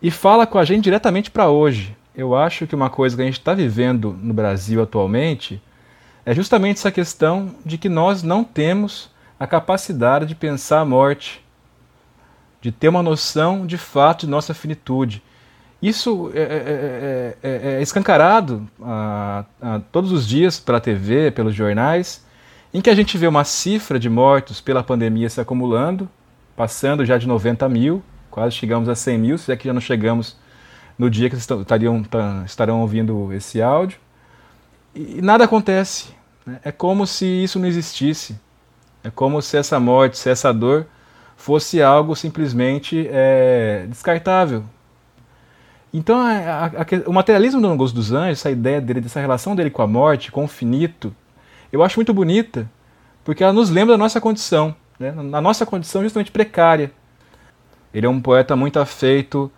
e 0.00 0.10
fala 0.10 0.46
com 0.46 0.58
a 0.58 0.64
gente 0.64 0.84
diretamente 0.84 1.30
para 1.30 1.48
hoje. 1.48 1.94
Eu 2.16 2.34
acho 2.34 2.66
que 2.66 2.74
uma 2.74 2.88
coisa 2.88 3.14
que 3.14 3.22
a 3.22 3.26
gente 3.26 3.38
está 3.38 3.52
vivendo 3.52 4.16
no 4.22 4.32
Brasil 4.32 4.82
atualmente 4.82 5.62
é 6.24 6.34
justamente 6.34 6.78
essa 6.78 6.90
questão 6.90 7.54
de 7.64 7.76
que 7.76 7.88
nós 7.88 8.22
não 8.22 8.42
temos 8.42 9.10
a 9.38 9.46
capacidade 9.46 10.26
de 10.26 10.34
pensar 10.34 10.80
a 10.80 10.84
morte, 10.84 11.44
de 12.60 12.72
ter 12.72 12.88
uma 12.88 13.02
noção 13.02 13.66
de 13.66 13.76
fato 13.76 14.20
de 14.20 14.30
nossa 14.30 14.54
finitude. 14.54 15.22
Isso 15.80 16.32
é, 16.34 16.40
é, 16.40 17.36
é, 17.42 17.72
é 17.74 17.82
escancarado 17.82 18.66
a, 18.82 19.44
a, 19.60 19.80
todos 19.92 20.10
os 20.10 20.26
dias 20.26 20.58
pela 20.58 20.80
TV, 20.80 21.30
pelos 21.30 21.54
jornais 21.54 22.24
em 22.72 22.80
que 22.80 22.90
a 22.90 22.94
gente 22.94 23.16
vê 23.16 23.26
uma 23.26 23.44
cifra 23.44 23.98
de 23.98 24.10
mortos 24.10 24.60
pela 24.60 24.82
pandemia 24.82 25.30
se 25.30 25.40
acumulando, 25.40 26.08
passando 26.54 27.04
já 27.04 27.16
de 27.16 27.26
90 27.26 27.68
mil, 27.68 28.02
quase 28.30 28.54
chegamos 28.54 28.88
a 28.88 28.94
100 28.94 29.18
mil, 29.18 29.38
se 29.38 29.50
é 29.50 29.56
que 29.56 29.66
já 29.66 29.72
não 29.72 29.80
chegamos 29.80 30.36
no 30.98 31.10
dia 31.10 31.28
que 31.28 31.36
estariam, 31.36 32.02
estarão 32.44 32.80
ouvindo 32.80 33.32
esse 33.32 33.60
áudio. 33.60 33.98
E 34.94 35.20
nada 35.20 35.44
acontece. 35.44 36.08
Né? 36.44 36.60
É 36.64 36.72
como 36.72 37.06
se 37.06 37.26
isso 37.26 37.58
não 37.58 37.66
existisse. 37.66 38.38
É 39.04 39.10
como 39.10 39.40
se 39.42 39.56
essa 39.56 39.78
morte, 39.78 40.18
se 40.18 40.30
essa 40.30 40.52
dor 40.52 40.86
fosse 41.36 41.82
algo 41.82 42.16
simplesmente 42.16 43.06
é, 43.10 43.86
descartável. 43.88 44.64
Então, 45.92 46.18
a, 46.18 46.30
a, 46.30 46.66
a, 46.66 47.08
o 47.08 47.12
materialismo 47.12 47.60
do 47.60 47.68
Augusto 47.68 47.94
dos 47.94 48.12
Anjos, 48.12 48.40
essa 48.40 48.50
ideia 48.50 48.80
dele, 48.80 49.00
dessa 49.00 49.20
relação 49.20 49.54
dele 49.54 49.70
com 49.70 49.82
a 49.82 49.86
morte, 49.86 50.32
com 50.32 50.44
o 50.44 50.48
finito, 50.48 51.14
eu 51.72 51.82
acho 51.82 51.98
muito 51.98 52.12
bonita, 52.12 52.68
porque 53.24 53.44
ela 53.44 53.52
nos 53.52 53.70
lembra 53.70 53.94
da 53.94 53.98
nossa 53.98 54.20
condição, 54.20 54.74
né? 54.98 55.12
na 55.12 55.40
nossa 55.40 55.64
condição 55.64 56.02
justamente 56.02 56.30
precária. 56.30 56.90
Ele 57.94 58.06
é 58.06 58.08
um 58.08 58.20
poeta 58.20 58.56
muito 58.56 58.78
afeito 58.78 59.50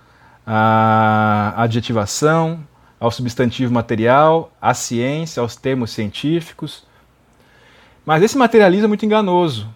à 0.50 1.52
adjetivação, 1.62 2.66
ao 2.98 3.10
substantivo 3.10 3.70
material, 3.70 4.50
à 4.60 4.72
ciência, 4.72 5.42
aos 5.42 5.54
termos 5.54 5.90
científicos. 5.90 6.86
Mas 8.04 8.22
esse 8.22 8.38
materialismo 8.38 8.86
é 8.86 8.88
muito 8.88 9.04
enganoso. 9.04 9.68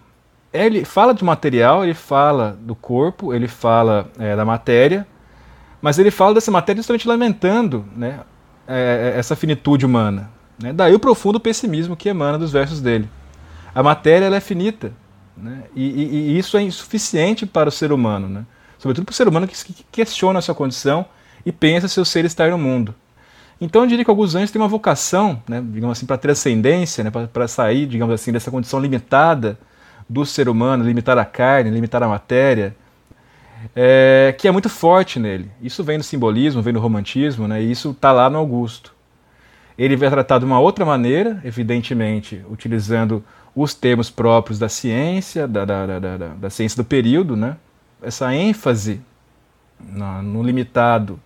Ele 0.51 0.83
fala 0.83 1.13
de 1.13 1.23
material, 1.23 1.83
ele 1.83 1.93
fala 1.93 2.57
do 2.59 2.73
corpo, 2.73 3.35
ele 3.35 3.47
fala 3.47 4.09
é, 4.17 4.35
da 4.35 4.43
matéria, 4.43 5.05
mas 5.79 5.99
ele 5.99 6.09
fala 6.09 6.33
dessa 6.33 6.49
matéria 6.49 6.79
justamente 6.79 7.07
lamentando 7.07 7.85
né, 7.95 8.21
é, 8.67 9.13
essa 9.15 9.35
finitude 9.35 9.85
humana. 9.85 10.31
Né? 10.61 10.73
Daí 10.73 10.95
o 10.95 10.99
profundo 10.99 11.39
pessimismo 11.39 11.95
que 11.95 12.09
emana 12.09 12.39
dos 12.39 12.51
versos 12.51 12.81
dele. 12.81 13.07
A 13.75 13.83
matéria 13.83 14.25
é 14.25 14.39
finita, 14.39 14.91
né? 15.37 15.65
e, 15.75 15.83
e, 15.83 16.03
e, 16.33 16.39
isso 16.39 16.57
é 16.57 16.63
insuficiente 16.63 17.45
para 17.45 17.69
o 17.69 17.71
ser 17.71 17.91
humano, 17.91 18.27
né? 18.27 18.45
Sobretudo 18.83 19.05
para 19.05 19.13
o 19.13 19.15
ser 19.15 19.29
humano 19.29 19.47
que, 19.47 19.55
que 19.73 19.85
questiona 19.89 20.39
a 20.39 20.41
sua 20.41 20.53
condição 20.53 21.05
e 21.45 21.53
pensa 21.53 21.87
seu 21.87 22.03
ser 22.03 22.25
estar 22.25 22.51
no 22.51 22.57
mundo. 22.57 22.93
Então 23.61 23.83
eu 23.83 23.87
diria 23.87 24.03
que 24.03 24.11
alguns 24.11 24.35
anjos 24.35 24.51
têm 24.51 24.61
uma 24.61 24.67
vocação, 24.67 25.41
né, 25.47 25.63
digamos 25.65 25.97
assim, 25.97 26.05
para 26.05 26.17
transcendência, 26.17 27.01
né, 27.01 27.09
para 27.09 27.47
sair, 27.47 27.85
digamos 27.85 28.13
assim, 28.13 28.33
dessa 28.33 28.51
condição 28.51 28.81
limitada 28.81 29.57
do 30.09 30.25
ser 30.25 30.49
humano, 30.49 30.83
limitar 30.83 31.17
a 31.17 31.23
carne, 31.23 31.69
limitar 31.69 32.03
a 32.03 32.09
matéria, 32.09 32.75
é, 33.73 34.35
que 34.37 34.49
é 34.49 34.51
muito 34.51 34.67
forte 34.67 35.17
nele. 35.17 35.49
Isso 35.61 35.81
vem 35.81 35.97
do 35.97 36.03
simbolismo, 36.03 36.61
vem 36.61 36.73
do 36.73 36.79
romantismo, 36.81 37.47
né, 37.47 37.63
e 37.63 37.71
isso 37.71 37.91
está 37.91 38.11
lá 38.11 38.29
no 38.29 38.37
Augusto. 38.37 38.93
Ele 39.77 39.95
vai 39.95 40.09
tratar 40.09 40.39
de 40.39 40.45
uma 40.45 40.59
outra 40.59 40.83
maneira, 40.83 41.39
evidentemente, 41.45 42.43
utilizando 42.49 43.23
os 43.55 43.73
termos 43.73 44.09
próprios 44.09 44.59
da 44.59 44.67
ciência, 44.67 45.47
da, 45.47 45.63
da, 45.63 45.99
da, 45.99 46.17
da 46.17 46.49
ciência 46.49 46.83
do 46.83 46.85
período, 46.85 47.37
né? 47.37 47.55
Essa 48.03 48.33
ênfase 48.33 49.01
no, 49.79 50.43
limitado, 50.43 51.19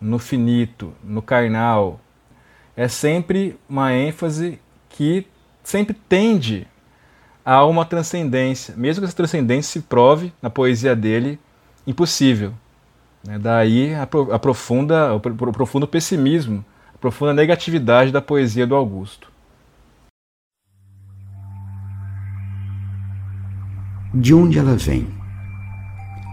no 0.00 0.18
finito, 0.18 0.92
no 1.02 1.22
carnal, 1.22 2.00
é 2.76 2.88
sempre 2.88 3.58
uma 3.68 3.92
ênfase 3.92 4.58
que 4.88 5.26
sempre 5.62 5.94
tende 5.94 6.66
a 7.44 7.64
uma 7.64 7.84
transcendência, 7.84 8.74
mesmo 8.76 9.00
que 9.00 9.06
essa 9.06 9.16
transcendência 9.16 9.80
se 9.80 9.86
prove 9.86 10.32
na 10.40 10.50
poesia 10.50 10.94
dele 10.94 11.38
impossível. 11.86 12.52
Né? 13.24 13.38
Daí 13.38 13.94
a, 13.94 14.02
a 14.02 14.38
profunda, 14.38 15.14
o 15.14 15.20
profundo 15.20 15.88
pessimismo 15.88 16.64
profunda 17.00 17.32
negatividade 17.32 18.12
da 18.12 18.20
poesia 18.20 18.66
do 18.66 18.74
Augusto. 18.74 19.30
De 24.12 24.34
onde 24.34 24.58
ela 24.58 24.74
vem? 24.74 25.17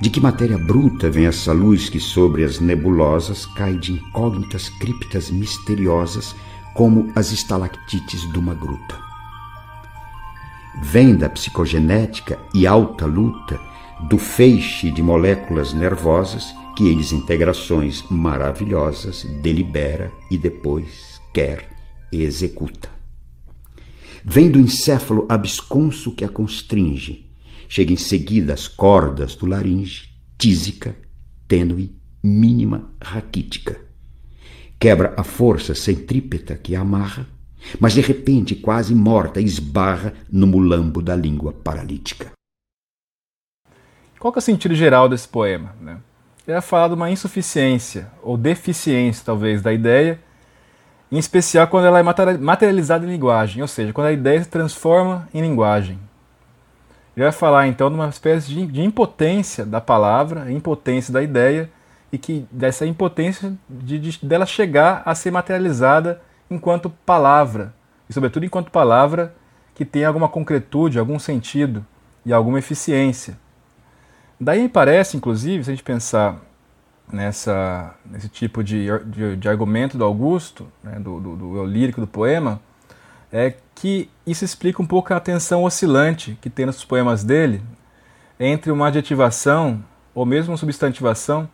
De 0.01 0.09
que 0.09 0.19
matéria 0.19 0.57
bruta 0.57 1.09
vem 1.09 1.25
essa 1.25 1.53
luz 1.53 1.89
que 1.89 2.01
sobre 2.01 2.43
as 2.43 2.59
nebulosas 2.59 3.45
cai 3.45 3.75
de 3.77 3.93
incógnitas 3.93 4.67
criptas 4.67 5.31
misteriosas 5.31 6.35
como 6.73 7.11
as 7.15 7.31
estalactites 7.31 8.29
de 8.31 8.37
uma 8.37 8.53
gruta? 8.53 8.99
Vem 10.81 11.15
da 11.15 11.29
psicogenética 11.29 12.37
e 12.53 12.67
alta 12.67 13.05
luta 13.05 13.57
do 14.09 14.17
feixe 14.17 14.91
de 14.91 15.01
moléculas 15.01 15.73
nervosas 15.73 16.53
que 16.75 16.91
em 16.91 16.97
desintegrações 16.97 18.03
maravilhosas 18.09 19.23
delibera 19.41 20.11
e 20.29 20.37
depois 20.37 21.21
quer 21.33 21.69
e 22.11 22.21
executa. 22.21 22.89
Vem 24.25 24.51
do 24.51 24.59
encéfalo 24.59 25.25
absconso 25.29 26.13
que 26.13 26.25
a 26.25 26.29
constringe, 26.29 27.24
chega 27.75 27.91
em 27.91 27.97
seguida 27.97 28.53
às 28.53 28.69
cordas 28.69 29.35
do 29.35 29.45
laringe, 29.45 30.09
tísica, 30.37 30.95
tênue, 31.45 31.93
mínima, 32.23 32.89
raquítica. 33.03 33.77
Quebra 34.79 35.13
a 35.17 35.25
força 35.25 35.75
centrípeta 35.75 36.55
que 36.55 36.73
a 36.73 36.79
amarra, 36.79 37.27
mas 37.77 37.91
de 37.91 37.99
repente, 37.99 38.55
quase 38.55 38.95
morta, 38.95 39.41
esbarra 39.41 40.13
no 40.31 40.47
mulambo 40.47 41.01
da 41.01 41.17
língua 41.17 41.51
paralítica. 41.51 42.31
Qual 44.17 44.33
é 44.33 44.37
o 44.37 44.41
sentido 44.41 44.73
geral 44.73 45.09
desse 45.09 45.27
poema? 45.27 45.75
Né? 45.81 45.97
É 46.47 46.57
de 46.57 46.93
uma 46.93 47.11
insuficiência, 47.11 48.09
ou 48.23 48.37
deficiência, 48.37 49.25
talvez, 49.25 49.61
da 49.61 49.73
ideia, 49.73 50.17
em 51.11 51.17
especial 51.17 51.67
quando 51.67 51.87
ela 51.87 51.99
é 51.99 52.37
materializada 52.37 53.05
em 53.05 53.09
linguagem, 53.09 53.61
ou 53.61 53.67
seja, 53.67 53.91
quando 53.91 54.07
a 54.07 54.13
ideia 54.13 54.41
se 54.41 54.49
transforma 54.49 55.27
em 55.33 55.41
linguagem. 55.41 55.99
Vai 57.15 57.31
falar 57.31 57.67
então 57.67 57.89
de 57.89 57.95
uma 57.95 58.09
espécie 58.09 58.47
de, 58.47 58.65
de 58.67 58.81
impotência 58.81 59.65
da 59.65 59.79
palavra, 59.79 60.51
impotência 60.51 61.13
da 61.13 61.23
ideia, 61.23 61.69
e 62.11 62.17
que 62.17 62.45
dessa 62.51 62.85
impotência 62.85 63.53
de, 63.69 63.99
de, 63.99 64.25
dela 64.25 64.45
chegar 64.45 65.01
a 65.05 65.15
ser 65.15 65.31
materializada 65.31 66.21
enquanto 66.49 66.89
palavra, 66.89 67.73
e 68.09 68.13
sobretudo 68.13 68.45
enquanto 68.45 68.71
palavra 68.71 69.35
que 69.73 69.83
tem 69.83 70.05
alguma 70.05 70.29
concretude, 70.29 70.99
algum 70.99 71.19
sentido 71.19 71.85
e 72.25 72.31
alguma 72.31 72.59
eficiência. 72.59 73.37
Daí 74.39 74.61
me 74.61 74.69
parece, 74.69 75.17
inclusive, 75.17 75.63
se 75.63 75.71
a 75.71 75.73
gente 75.73 75.83
pensar 75.83 76.37
nessa, 77.11 77.95
nesse 78.05 78.29
tipo 78.29 78.63
de, 78.63 78.87
de, 79.05 79.35
de 79.37 79.49
argumento 79.49 79.97
do 79.97 80.03
Augusto, 80.03 80.67
né, 80.83 80.99
do, 80.99 81.19
do, 81.19 81.35
do 81.35 81.65
lírico 81.65 82.01
do 82.01 82.07
poema, 82.07 82.59
é 83.31 83.55
que 83.75 84.09
isso 84.25 84.45
explica 84.45 84.81
um 84.81 84.85
pouco 84.87 85.13
a 85.13 85.19
tensão 85.19 85.63
oscilante 85.63 86.37
que 86.41 86.49
tem 86.49 86.65
nos 86.65 86.83
poemas 86.83 87.23
dele 87.23 87.61
entre 88.39 88.71
uma 88.71 88.87
adjetivação 88.87 89.83
ou 90.13 90.25
mesmo 90.25 90.57
substantivação 90.57 91.47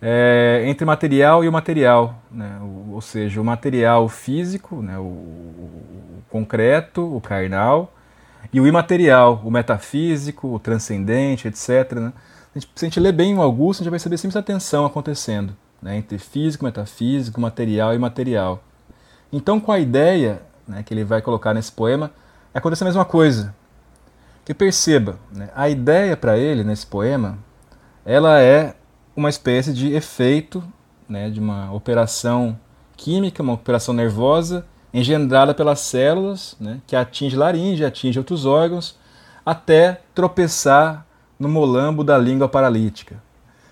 é, 0.00 0.62
entre 0.64 0.84
material 0.84 1.44
e 1.44 1.48
o 1.48 1.52
material, 1.52 2.22
né? 2.30 2.58
ou, 2.62 2.94
ou, 2.94 3.00
seja, 3.00 3.40
o 3.40 3.44
material 3.44 4.08
físico, 4.08 4.80
né? 4.80 4.96
o, 4.96 5.02
o, 5.02 6.22
concreto, 6.30 7.02
o 7.14 7.20
carnal, 7.20 7.92
e 8.52 8.60
o 8.60 8.66
imaterial, 8.66 9.42
o 9.44 9.50
metafísico, 9.50 10.54
o 10.54 10.58
transcendente, 10.58 11.48
etc. 11.48 11.92
Né? 11.96 12.12
A 12.54 12.58
gente, 12.58 12.70
se 12.74 12.84
a 12.84 12.88
gente 12.88 13.00
ler 13.00 13.12
bem 13.12 13.36
o 13.36 13.42
Augusto, 13.42 13.80
a 13.80 13.84
gente 13.84 13.90
vai 13.90 13.98
perceber 13.98 14.16
sempre 14.16 14.38
essa 14.38 14.42
tensão 14.42 14.86
acontecendo 14.86 15.54
né? 15.82 15.96
entre 15.96 16.16
físico, 16.18 16.64
metafísico, 16.64 17.40
material 17.40 17.92
e 17.92 17.96
imaterial. 17.96 18.62
Então, 19.32 19.60
com 19.60 19.70
a 19.70 19.78
ideia 19.78 20.40
né, 20.70 20.82
que 20.82 20.94
ele 20.94 21.04
vai 21.04 21.20
colocar 21.20 21.52
nesse 21.52 21.72
poema, 21.72 22.10
acontece 22.54 22.84
a 22.84 22.86
mesma 22.86 23.04
coisa. 23.04 23.54
Que 24.44 24.54
perceba, 24.54 25.18
né, 25.32 25.50
a 25.54 25.68
ideia 25.68 26.16
para 26.16 26.38
ele 26.38 26.64
nesse 26.64 26.86
poema, 26.86 27.38
ela 28.04 28.40
é 28.40 28.74
uma 29.14 29.28
espécie 29.28 29.72
de 29.72 29.92
efeito 29.92 30.62
né, 31.08 31.28
de 31.28 31.40
uma 31.40 31.72
operação 31.72 32.58
química, 32.96 33.42
uma 33.42 33.54
operação 33.54 33.92
nervosa 33.92 34.64
engendrada 34.92 35.54
pelas 35.54 35.80
células, 35.80 36.56
né, 36.58 36.80
que 36.86 36.96
atinge 36.96 37.36
laringe, 37.36 37.84
atinge 37.84 38.18
outros 38.18 38.44
órgãos, 38.44 38.98
até 39.44 40.00
tropeçar 40.14 41.06
no 41.38 41.48
molambo 41.48 42.02
da 42.02 42.18
língua 42.18 42.48
paralítica. 42.48 43.22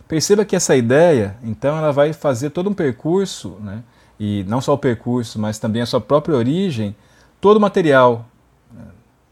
Perceba 0.06 0.44
que 0.44 0.56
essa 0.56 0.74
ideia, 0.74 1.36
então, 1.42 1.76
ela 1.76 1.92
vai 1.92 2.12
fazer 2.12 2.50
todo 2.50 2.70
um 2.70 2.74
percurso, 2.74 3.56
né, 3.60 3.82
e 4.18 4.44
não 4.48 4.60
só 4.60 4.74
o 4.74 4.78
percurso, 4.78 5.38
mas 5.38 5.58
também 5.58 5.82
a 5.82 5.86
sua 5.86 6.00
própria 6.00 6.36
origem, 6.36 6.94
todo 7.40 7.60
material, 7.60 8.26
né, 8.72 8.84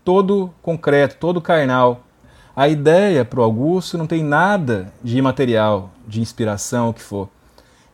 todo 0.04 0.52
concreto, 0.62 1.16
todo 1.18 1.40
carnal. 1.40 2.02
A 2.54 2.68
ideia 2.68 3.24
para 3.24 3.40
o 3.40 3.42
Augusto 3.42 3.98
não 3.98 4.06
tem 4.06 4.22
nada 4.22 4.92
de 5.02 5.18
imaterial, 5.18 5.90
de 6.06 6.20
inspiração, 6.20 6.90
o 6.90 6.94
que 6.94 7.02
for. 7.02 7.28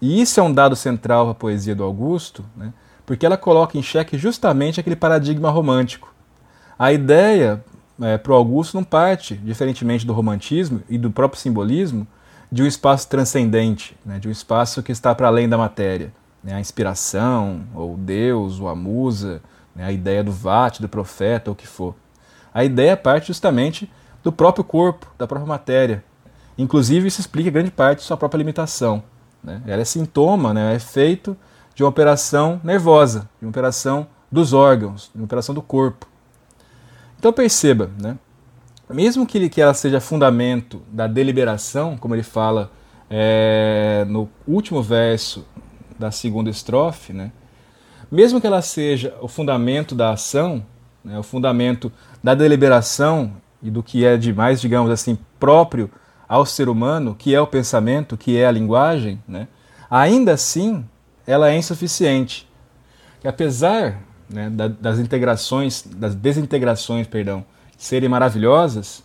E 0.00 0.20
isso 0.20 0.38
é 0.38 0.42
um 0.42 0.52
dado 0.52 0.76
central 0.76 1.26
para 1.26 1.32
a 1.32 1.34
poesia 1.34 1.74
do 1.74 1.84
Augusto, 1.84 2.44
né? 2.56 2.72
porque 3.06 3.24
ela 3.24 3.36
coloca 3.36 3.78
em 3.78 3.82
xeque 3.82 4.18
justamente 4.18 4.78
aquele 4.78 4.96
paradigma 4.96 5.50
romântico. 5.50 6.12
A 6.78 6.92
ideia 6.92 7.64
é, 8.00 8.18
para 8.18 8.32
o 8.32 8.34
Augusto 8.34 8.74
não 8.74 8.84
parte, 8.84 9.36
diferentemente 9.36 10.06
do 10.06 10.12
romantismo 10.12 10.82
e 10.88 10.98
do 10.98 11.10
próprio 11.10 11.40
simbolismo, 11.40 12.06
de 12.50 12.62
um 12.62 12.66
espaço 12.66 13.08
transcendente, 13.08 13.96
né? 14.04 14.18
de 14.18 14.28
um 14.28 14.30
espaço 14.30 14.82
que 14.82 14.92
está 14.92 15.14
para 15.14 15.28
além 15.28 15.48
da 15.48 15.56
matéria. 15.56 16.12
Né? 16.42 16.54
A 16.54 16.60
inspiração, 16.60 17.64
ou 17.74 17.96
Deus, 17.96 18.60
ou 18.60 18.68
a 18.68 18.74
musa, 18.74 19.42
né? 19.74 19.84
a 19.84 19.92
ideia 19.92 20.22
do 20.22 20.32
vate, 20.32 20.82
do 20.82 20.88
profeta, 20.88 21.50
ou 21.50 21.54
o 21.54 21.56
que 21.56 21.66
for. 21.66 21.94
A 22.52 22.64
ideia 22.64 22.96
parte 22.96 23.28
justamente 23.28 23.90
do 24.22 24.32
próprio 24.32 24.64
corpo, 24.64 25.06
da 25.18 25.26
própria 25.26 25.48
matéria. 25.48 26.04
Inclusive, 26.56 27.08
isso 27.08 27.20
explica 27.20 27.50
grande 27.50 27.70
parte 27.70 27.98
de 27.98 28.04
sua 28.04 28.16
própria 28.16 28.38
limitação. 28.38 29.02
Né? 29.42 29.62
Ela 29.66 29.82
é 29.82 29.84
sintoma, 29.84 30.52
né? 30.52 30.72
é 30.72 30.76
efeito 30.76 31.36
de 31.74 31.82
uma 31.82 31.88
operação 31.88 32.60
nervosa, 32.62 33.28
de 33.40 33.46
uma 33.46 33.50
operação 33.50 34.06
dos 34.30 34.52
órgãos, 34.52 35.10
de 35.12 35.20
uma 35.20 35.24
operação 35.24 35.54
do 35.54 35.62
corpo. 35.62 36.06
Então 37.18 37.32
perceba, 37.32 37.90
né? 38.00 38.18
mesmo 38.90 39.26
que, 39.26 39.48
que 39.48 39.60
ela 39.60 39.74
seja 39.74 40.00
fundamento 40.00 40.82
da 40.88 41.06
deliberação, 41.06 41.96
como 41.96 42.14
ele 42.14 42.22
fala 42.22 42.70
é, 43.08 44.04
no 44.08 44.28
último 44.46 44.82
verso 44.82 45.46
da 46.02 46.10
segunda 46.10 46.50
estrofe, 46.50 47.12
né? 47.12 47.30
mesmo 48.10 48.40
que 48.40 48.46
ela 48.46 48.60
seja 48.60 49.14
o 49.20 49.28
fundamento 49.28 49.94
da 49.94 50.10
ação, 50.10 50.64
né? 51.04 51.16
o 51.16 51.22
fundamento 51.22 51.92
da 52.22 52.34
deliberação 52.34 53.34
e 53.62 53.70
do 53.70 53.82
que 53.84 54.04
é 54.04 54.16
de 54.16 54.32
mais, 54.32 54.60
digamos 54.60 54.90
assim, 54.90 55.16
próprio 55.38 55.88
ao 56.28 56.44
ser 56.44 56.68
humano, 56.68 57.14
que 57.14 57.34
é 57.34 57.40
o 57.40 57.46
pensamento, 57.46 58.16
que 58.16 58.36
é 58.36 58.46
a 58.46 58.50
linguagem, 58.50 59.22
né, 59.28 59.46
ainda 59.88 60.32
assim 60.32 60.84
ela 61.26 61.50
é 61.50 61.56
insuficiente. 61.56 62.48
Que 63.20 63.28
apesar 63.28 64.02
né, 64.28 64.50
das 64.50 64.98
integrações, 64.98 65.84
das 65.86 66.14
desintegrações, 66.14 67.06
perdão, 67.06 67.44
serem 67.76 68.08
maravilhosas, 68.08 69.04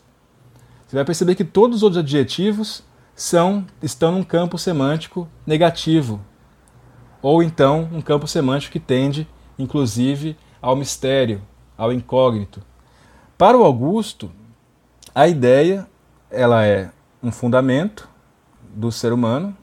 você 0.87 0.95
vai 0.95 1.05
perceber 1.05 1.35
que 1.35 1.43
todos 1.43 1.77
os 1.77 1.83
outros 1.83 1.99
adjetivos 1.99 2.81
são 3.13 3.65
estão 3.83 4.11
num 4.11 4.23
campo 4.23 4.57
semântico 4.57 5.27
negativo, 5.45 6.21
ou 7.21 7.41
então 7.41 7.89
um 7.91 8.01
campo 8.01 8.27
semântico 8.27 8.73
que 8.73 8.79
tende, 8.79 9.27
inclusive, 9.57 10.37
ao 10.61 10.75
mistério, 10.75 11.41
ao 11.77 11.91
incógnito. 11.91 12.61
Para 13.37 13.57
o 13.57 13.63
Augusto, 13.63 14.31
a 15.13 15.27
ideia 15.27 15.87
ela 16.29 16.65
é 16.65 16.91
um 17.21 17.31
fundamento 17.31 18.09
do 18.73 18.91
ser 18.91 19.13
humano, 19.13 19.55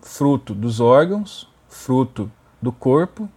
fruto 0.00 0.54
dos 0.54 0.80
órgãos, 0.80 1.48
fruto 1.68 2.30
do 2.60 2.72
corpo. 2.72 3.28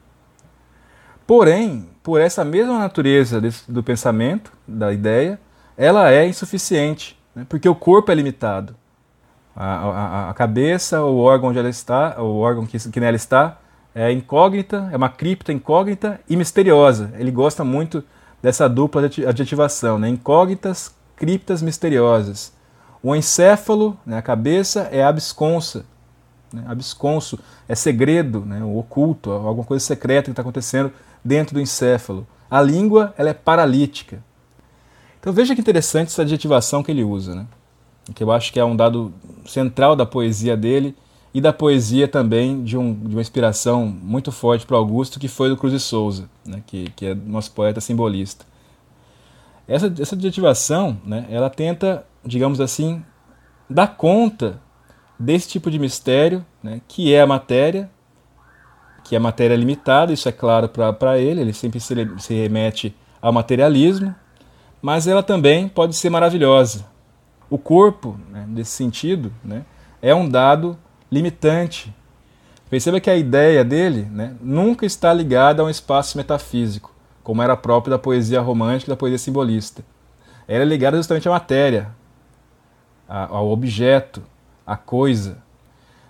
Porém, 1.25 1.87
por 2.03 2.19
essa 2.19 2.43
mesma 2.43 2.77
natureza 2.77 3.41
do 3.67 3.83
pensamento, 3.83 4.51
da 4.67 4.91
ideia, 4.91 5.39
ela 5.77 6.11
é 6.11 6.27
insuficiente, 6.27 7.17
né? 7.33 7.45
porque 7.47 7.67
o 7.67 7.75
corpo 7.75 8.11
é 8.11 8.15
limitado. 8.15 8.75
A, 9.55 9.65
a, 9.65 10.29
a, 10.29 10.33
cabeça, 10.33 11.01
o 11.01 11.19
órgão 11.19 11.49
onde 11.49 11.59
ela 11.59 11.69
está, 11.69 12.21
o 12.21 12.37
órgão 12.39 12.65
que, 12.65 12.77
que 12.89 12.99
nela 12.99 13.15
está, 13.15 13.57
é 13.93 14.11
incógnita, 14.11 14.89
é 14.91 14.97
uma 14.97 15.09
cripta 15.09 15.51
incógnita 15.51 16.21
e 16.29 16.37
misteriosa. 16.37 17.11
Ele 17.17 17.31
gosta 17.31 17.63
muito 17.63 18.03
dessa 18.41 18.67
dupla 18.69 19.03
adjetivação, 19.27 19.99
né? 19.99 20.07
incógnitas, 20.07 20.95
criptas 21.15 21.61
misteriosas. 21.61 22.53
O 23.03 23.15
encéfalo, 23.15 23.97
né, 24.05 24.17
a 24.17 24.21
cabeça, 24.21 24.87
é 24.91 25.03
absconsa. 25.03 25.85
Né, 26.53 26.63
absconso 26.67 27.39
é 27.67 27.75
segredo, 27.75 28.45
né, 28.45 28.63
o 28.63 28.77
oculto, 28.77 29.31
alguma 29.31 29.65
coisa 29.65 29.83
secreta 29.83 30.25
que 30.25 30.31
está 30.31 30.41
acontecendo 30.41 30.91
dentro 31.23 31.55
do 31.55 31.61
encéfalo. 31.61 32.27
A 32.49 32.61
língua 32.61 33.13
ela 33.17 33.29
é 33.29 33.33
paralítica. 33.33 34.23
Então 35.19 35.31
veja 35.33 35.55
que 35.55 35.61
interessante 35.61 36.07
essa 36.07 36.23
adjetivação 36.23 36.83
que 36.83 36.91
ele 36.91 37.03
usa, 37.03 37.35
né? 37.35 37.45
Que 38.13 38.23
eu 38.23 38.31
acho 38.31 38.51
que 38.51 38.59
é 38.59 38.65
um 38.65 38.75
dado 38.75 39.13
central 39.45 39.95
da 39.95 40.05
poesia 40.05 40.57
dele 40.57 40.95
e 41.33 41.39
da 41.39 41.53
poesia 41.53 42.07
também 42.07 42.63
de, 42.63 42.77
um, 42.77 42.93
de 42.93 43.15
uma 43.15 43.21
inspiração 43.21 43.85
muito 43.85 44.31
forte 44.31 44.65
para 44.65 44.77
Augusto, 44.77 45.19
que 45.19 45.27
foi 45.27 45.49
do 45.49 45.57
Cruz 45.57 45.73
de 45.73 45.79
Souza, 45.79 46.29
né? 46.45 46.61
que, 46.67 46.89
que 46.95 47.05
é 47.05 47.15
nosso 47.15 47.51
poeta 47.51 47.79
simbolista. 47.79 48.45
Essa, 49.67 49.93
essa 49.99 50.15
adjetivação, 50.15 50.99
né, 51.05 51.25
ela 51.29 51.49
tenta 51.49 52.05
digamos 52.23 52.61
assim, 52.61 53.03
dar 53.69 53.95
conta 53.95 54.59
desse 55.17 55.47
tipo 55.47 55.69
de 55.69 55.79
mistério, 55.79 56.45
né, 56.61 56.81
que 56.87 57.13
é 57.13 57.21
a 57.21 57.27
matéria, 57.27 57.89
que 59.03 59.15
é 59.15 59.17
a 59.17 59.21
matéria 59.21 59.55
limitada, 59.55 60.13
isso 60.13 60.29
é 60.29 60.31
claro 60.31 60.69
para 60.69 61.17
ele, 61.17 61.41
ele 61.41 61.53
sempre 61.53 61.79
se, 61.79 61.95
se 62.19 62.33
remete 62.33 62.95
ao 63.21 63.33
materialismo, 63.33 64.15
mas 64.81 65.07
ela 65.07 65.21
também 65.21 65.67
pode 65.67 65.95
ser 65.95 66.09
maravilhosa. 66.09 66.85
O 67.51 67.57
corpo, 67.57 68.17
né, 68.29 68.45
nesse 68.47 68.71
sentido, 68.71 69.29
né, 69.43 69.65
é 70.01 70.15
um 70.15 70.27
dado 70.27 70.77
limitante. 71.11 71.93
Perceba 72.69 73.01
que 73.01 73.09
a 73.09 73.17
ideia 73.17 73.61
dele 73.65 74.07
né, 74.09 74.33
nunca 74.39 74.85
está 74.85 75.13
ligada 75.13 75.61
a 75.61 75.65
um 75.65 75.69
espaço 75.69 76.17
metafísico, 76.17 76.95
como 77.21 77.41
era 77.41 77.57
próprio 77.57 77.91
da 77.91 77.99
poesia 77.99 78.39
romântica 78.39 78.89
e 78.89 78.93
da 78.93 78.95
poesia 78.95 79.17
simbolista. 79.17 79.83
Ela 80.47 80.63
é 80.63 80.65
ligada 80.65 80.95
justamente 80.95 81.27
à 81.27 81.31
matéria, 81.31 81.89
ao 83.05 83.49
objeto, 83.49 84.23
à 84.65 84.77
coisa. 84.77 85.37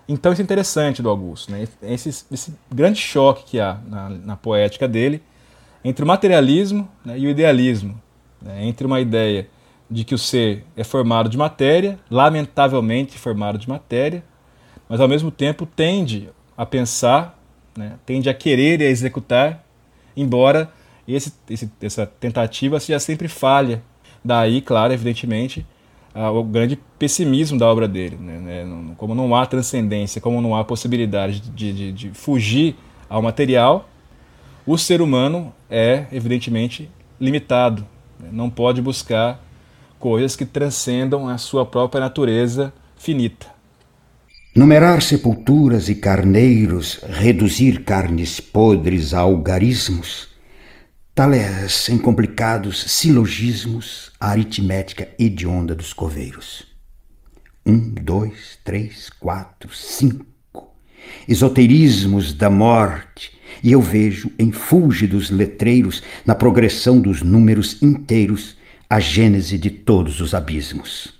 Então 0.06 0.32
isso 0.32 0.42
é 0.42 0.44
interessante 0.44 1.02
do 1.02 1.08
Augusto, 1.08 1.50
né? 1.50 1.66
esse, 1.82 2.08
esse 2.30 2.54
grande 2.70 3.00
choque 3.00 3.44
que 3.44 3.60
há 3.60 3.78
na, 3.84 4.08
na 4.08 4.36
poética 4.36 4.86
dele 4.86 5.20
entre 5.84 6.04
o 6.04 6.06
materialismo 6.06 6.88
né, 7.04 7.18
e 7.18 7.26
o 7.26 7.30
idealismo, 7.30 8.00
né, 8.40 8.64
entre 8.64 8.86
uma 8.86 9.00
ideia 9.00 9.48
de 9.92 10.04
que 10.04 10.14
o 10.14 10.18
ser 10.18 10.64
é 10.76 10.82
formado 10.82 11.28
de 11.28 11.36
matéria, 11.36 11.98
lamentavelmente 12.10 13.18
formado 13.18 13.58
de 13.58 13.68
matéria, 13.68 14.24
mas 14.88 15.00
ao 15.00 15.08
mesmo 15.08 15.30
tempo 15.30 15.66
tende 15.66 16.30
a 16.56 16.64
pensar, 16.64 17.38
né, 17.76 17.92
tende 18.06 18.28
a 18.28 18.34
querer 18.34 18.80
e 18.80 18.84
a 18.84 18.88
executar, 18.88 19.64
embora 20.16 20.72
esse, 21.06 21.32
esse, 21.48 21.70
essa 21.80 22.06
tentativa 22.06 22.80
seja 22.80 22.98
sempre 22.98 23.28
falha. 23.28 23.82
Daí, 24.24 24.60
claro, 24.60 24.92
evidentemente, 24.92 25.66
o 26.14 26.42
grande 26.42 26.78
pessimismo 26.98 27.58
da 27.58 27.66
obra 27.66 27.88
dele. 27.88 28.16
Né, 28.16 28.38
né, 28.38 28.94
como 28.96 29.14
não 29.14 29.34
há 29.34 29.44
transcendência, 29.44 30.20
como 30.20 30.40
não 30.40 30.54
há 30.54 30.64
possibilidade 30.64 31.40
de, 31.40 31.72
de, 31.72 31.92
de 31.92 32.10
fugir 32.10 32.76
ao 33.08 33.20
material, 33.20 33.88
o 34.64 34.78
ser 34.78 35.02
humano 35.02 35.52
é, 35.68 36.06
evidentemente, 36.12 36.88
limitado. 37.20 37.86
Né? 38.18 38.28
Não 38.32 38.48
pode 38.48 38.80
buscar 38.80 39.42
coisas 40.02 40.34
que 40.34 40.44
transcendam 40.44 41.28
a 41.28 41.38
sua 41.38 41.64
própria 41.64 42.00
natureza 42.00 42.72
finita. 42.96 43.46
Numerar 44.52 45.00
sepulturas 45.00 45.88
e 45.88 45.94
carneiros, 45.94 46.98
reduzir 47.08 47.84
carnes 47.84 48.40
podres 48.40 49.14
a 49.14 49.20
algarismos, 49.20 50.26
tales 51.14 51.88
em 51.88 51.98
complicados 51.98 52.82
silogismos 52.82 54.10
a 54.18 54.30
aritmética 54.30 55.08
hedionda 55.16 55.72
dos 55.72 55.92
coveiros. 55.92 56.66
Um, 57.64 57.94
dois, 57.94 58.58
três, 58.64 59.08
quatro, 59.08 59.72
cinco. 59.72 60.26
Esoterismos 61.28 62.34
da 62.34 62.50
morte, 62.50 63.38
e 63.62 63.70
eu 63.70 63.80
vejo 63.80 64.32
em 64.36 64.50
fúlgidos 64.50 65.30
letreiros, 65.30 66.02
na 66.26 66.34
progressão 66.34 67.00
dos 67.00 67.22
números 67.22 67.80
inteiros, 67.80 68.56
a 68.92 69.00
gênese 69.00 69.56
de 69.56 69.70
todos 69.70 70.20
os 70.20 70.34
abismos. 70.34 71.14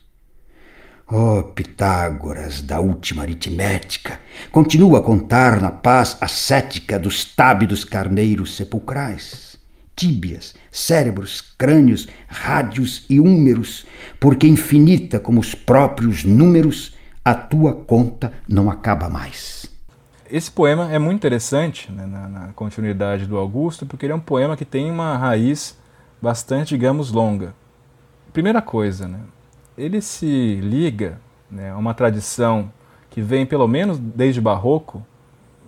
Oh, 1.11 1.43
Pitágoras 1.43 2.61
da 2.61 2.79
última 2.79 3.23
aritmética, 3.23 4.21
continua 4.51 4.99
a 4.99 5.03
contar 5.03 5.59
na 5.59 5.71
paz 5.71 6.19
ascética 6.21 6.99
dos 6.99 7.25
tábidos 7.25 7.83
carneiros 7.83 8.57
sepulcrais, 8.57 9.57
tíbias, 9.97 10.55
cérebros, 10.71 11.41
crânios, 11.41 12.07
rádios 12.29 13.07
e 13.09 13.19
húmeros, 13.19 13.87
porque 14.21 14.47
infinita 14.47 15.19
como 15.19 15.41
os 15.41 15.55
próprios 15.55 16.25
números, 16.25 16.95
a 17.25 17.33
tua 17.33 17.73
conta 17.73 18.35
não 18.47 18.71
acaba 18.71 19.09
mais. 19.09 19.65
Esse 20.31 20.51
poema 20.51 20.93
é 20.93 20.99
muito 20.99 21.17
interessante 21.17 21.91
né, 21.91 22.05
na, 22.05 22.29
na, 22.29 22.53
continuidade 22.53 23.25
do 23.25 23.39
Augusto, 23.39 23.87
porque 23.87 24.05
ele 24.05 24.13
é 24.13 24.17
um 24.17 24.21
poema 24.21 24.59
que 24.59 24.67
tem 24.67 24.91
uma 24.91 25.17
raiz 25.17 25.75
bastante, 26.21 26.77
digamos, 26.77 27.11
longa. 27.11 27.62
Primeira 28.33 28.63
coisa, 28.63 29.07
né, 29.07 29.21
ele 29.77 30.01
se 30.01 30.57
liga 30.63 31.21
né, 31.51 31.71
a 31.71 31.77
uma 31.77 31.93
tradição 31.93 32.73
que 33.11 33.21
vem 33.21 33.45
pelo 33.45 33.69
menos 33.69 33.99
desde 33.99 34.41
o 34.41 34.43
Barroco, 34.43 35.05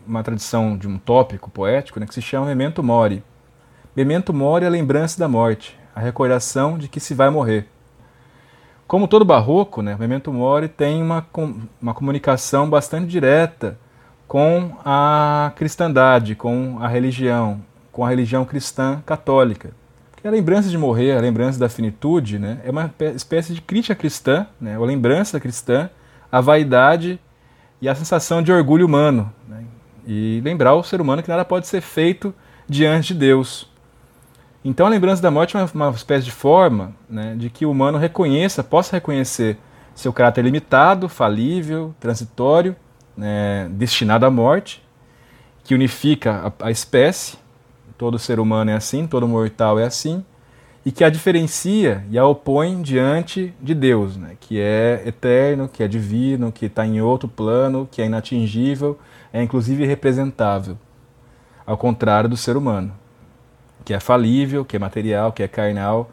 uma 0.06 0.22
tradição 0.22 0.74
de 0.76 0.88
um 0.88 0.96
tópico 0.96 1.50
poético 1.50 2.00
né, 2.00 2.06
que 2.06 2.14
se 2.14 2.22
chama 2.22 2.46
Memento 2.46 2.82
Mori. 2.82 3.22
Memento 3.94 4.32
Mori 4.32 4.64
é 4.64 4.68
a 4.68 4.70
lembrança 4.70 5.18
da 5.18 5.28
morte, 5.28 5.78
a 5.94 6.00
recordação 6.00 6.78
de 6.78 6.88
que 6.88 7.00
se 7.00 7.12
vai 7.12 7.28
morrer. 7.28 7.68
Como 8.86 9.08
todo 9.08 9.26
barroco, 9.26 9.82
né, 9.82 9.94
Memento 10.00 10.32
Mori 10.32 10.68
tem 10.68 11.02
uma, 11.02 11.26
uma 11.82 11.92
comunicação 11.92 12.68
bastante 12.70 13.08
direta 13.08 13.78
com 14.26 14.74
a 14.82 15.52
cristandade, 15.54 16.34
com 16.34 16.78
a 16.80 16.88
religião, 16.88 17.60
com 17.92 18.06
a 18.06 18.08
religião 18.08 18.42
cristã 18.46 19.02
católica. 19.04 19.83
Porque 20.24 20.34
a 20.34 20.38
lembrança 20.38 20.70
de 20.70 20.78
morrer, 20.78 21.12
a 21.12 21.20
lembrança 21.20 21.58
da 21.58 21.68
finitude, 21.68 22.38
né, 22.38 22.58
é 22.64 22.70
uma 22.70 22.90
espécie 23.14 23.52
de 23.52 23.60
crítica 23.60 23.94
cristã, 23.94 24.46
né, 24.58 24.74
a 24.74 24.78
lembrança 24.78 25.38
cristã, 25.38 25.90
a 26.32 26.40
vaidade 26.40 27.20
e 27.78 27.86
a 27.86 27.94
sensação 27.94 28.40
de 28.40 28.50
orgulho 28.50 28.86
humano. 28.86 29.30
Né, 29.46 29.66
e 30.06 30.40
lembrar 30.42 30.76
o 30.76 30.82
ser 30.82 30.98
humano 30.98 31.22
que 31.22 31.28
nada 31.28 31.44
pode 31.44 31.66
ser 31.66 31.82
feito 31.82 32.34
diante 32.66 33.12
de 33.12 33.20
Deus. 33.20 33.70
Então 34.64 34.86
a 34.86 34.88
lembrança 34.88 35.20
da 35.20 35.30
morte 35.30 35.58
é 35.58 35.60
uma, 35.60 35.70
uma 35.74 35.90
espécie 35.90 36.24
de 36.24 36.32
forma 36.32 36.94
né, 37.06 37.34
de 37.36 37.50
que 37.50 37.66
o 37.66 37.70
humano 37.70 37.98
reconheça, 37.98 38.64
possa 38.64 38.96
reconhecer 38.96 39.58
seu 39.94 40.10
caráter 40.10 40.42
limitado, 40.42 41.06
falível, 41.06 41.94
transitório, 42.00 42.74
né, 43.14 43.68
destinado 43.72 44.24
à 44.24 44.30
morte, 44.30 44.82
que 45.62 45.74
unifica 45.74 46.50
a, 46.58 46.68
a 46.68 46.70
espécie, 46.70 47.36
todo 48.04 48.18
ser 48.18 48.38
humano 48.38 48.70
é 48.70 48.74
assim, 48.74 49.06
todo 49.06 49.26
mortal 49.26 49.78
é 49.78 49.84
assim, 49.84 50.22
e 50.84 50.92
que 50.92 51.02
a 51.02 51.08
diferencia 51.08 52.04
e 52.10 52.18
a 52.18 52.26
opõe 52.26 52.82
diante 52.82 53.54
de 53.58 53.74
Deus, 53.74 54.18
né, 54.18 54.36
que 54.38 54.60
é 54.60 55.02
eterno, 55.06 55.66
que 55.66 55.82
é 55.82 55.88
divino, 55.88 56.52
que 56.52 56.66
está 56.66 56.86
em 56.86 57.00
outro 57.00 57.26
plano, 57.26 57.88
que 57.90 58.02
é 58.02 58.04
inatingível, 58.04 58.98
é 59.32 59.42
inclusive 59.42 59.86
representável, 59.86 60.76
ao 61.64 61.78
contrário 61.78 62.28
do 62.28 62.36
ser 62.36 62.58
humano, 62.58 62.92
que 63.86 63.94
é 63.94 64.00
falível, 64.00 64.66
que 64.66 64.76
é 64.76 64.78
material, 64.78 65.32
que 65.32 65.42
é 65.42 65.48
carnal, 65.48 66.10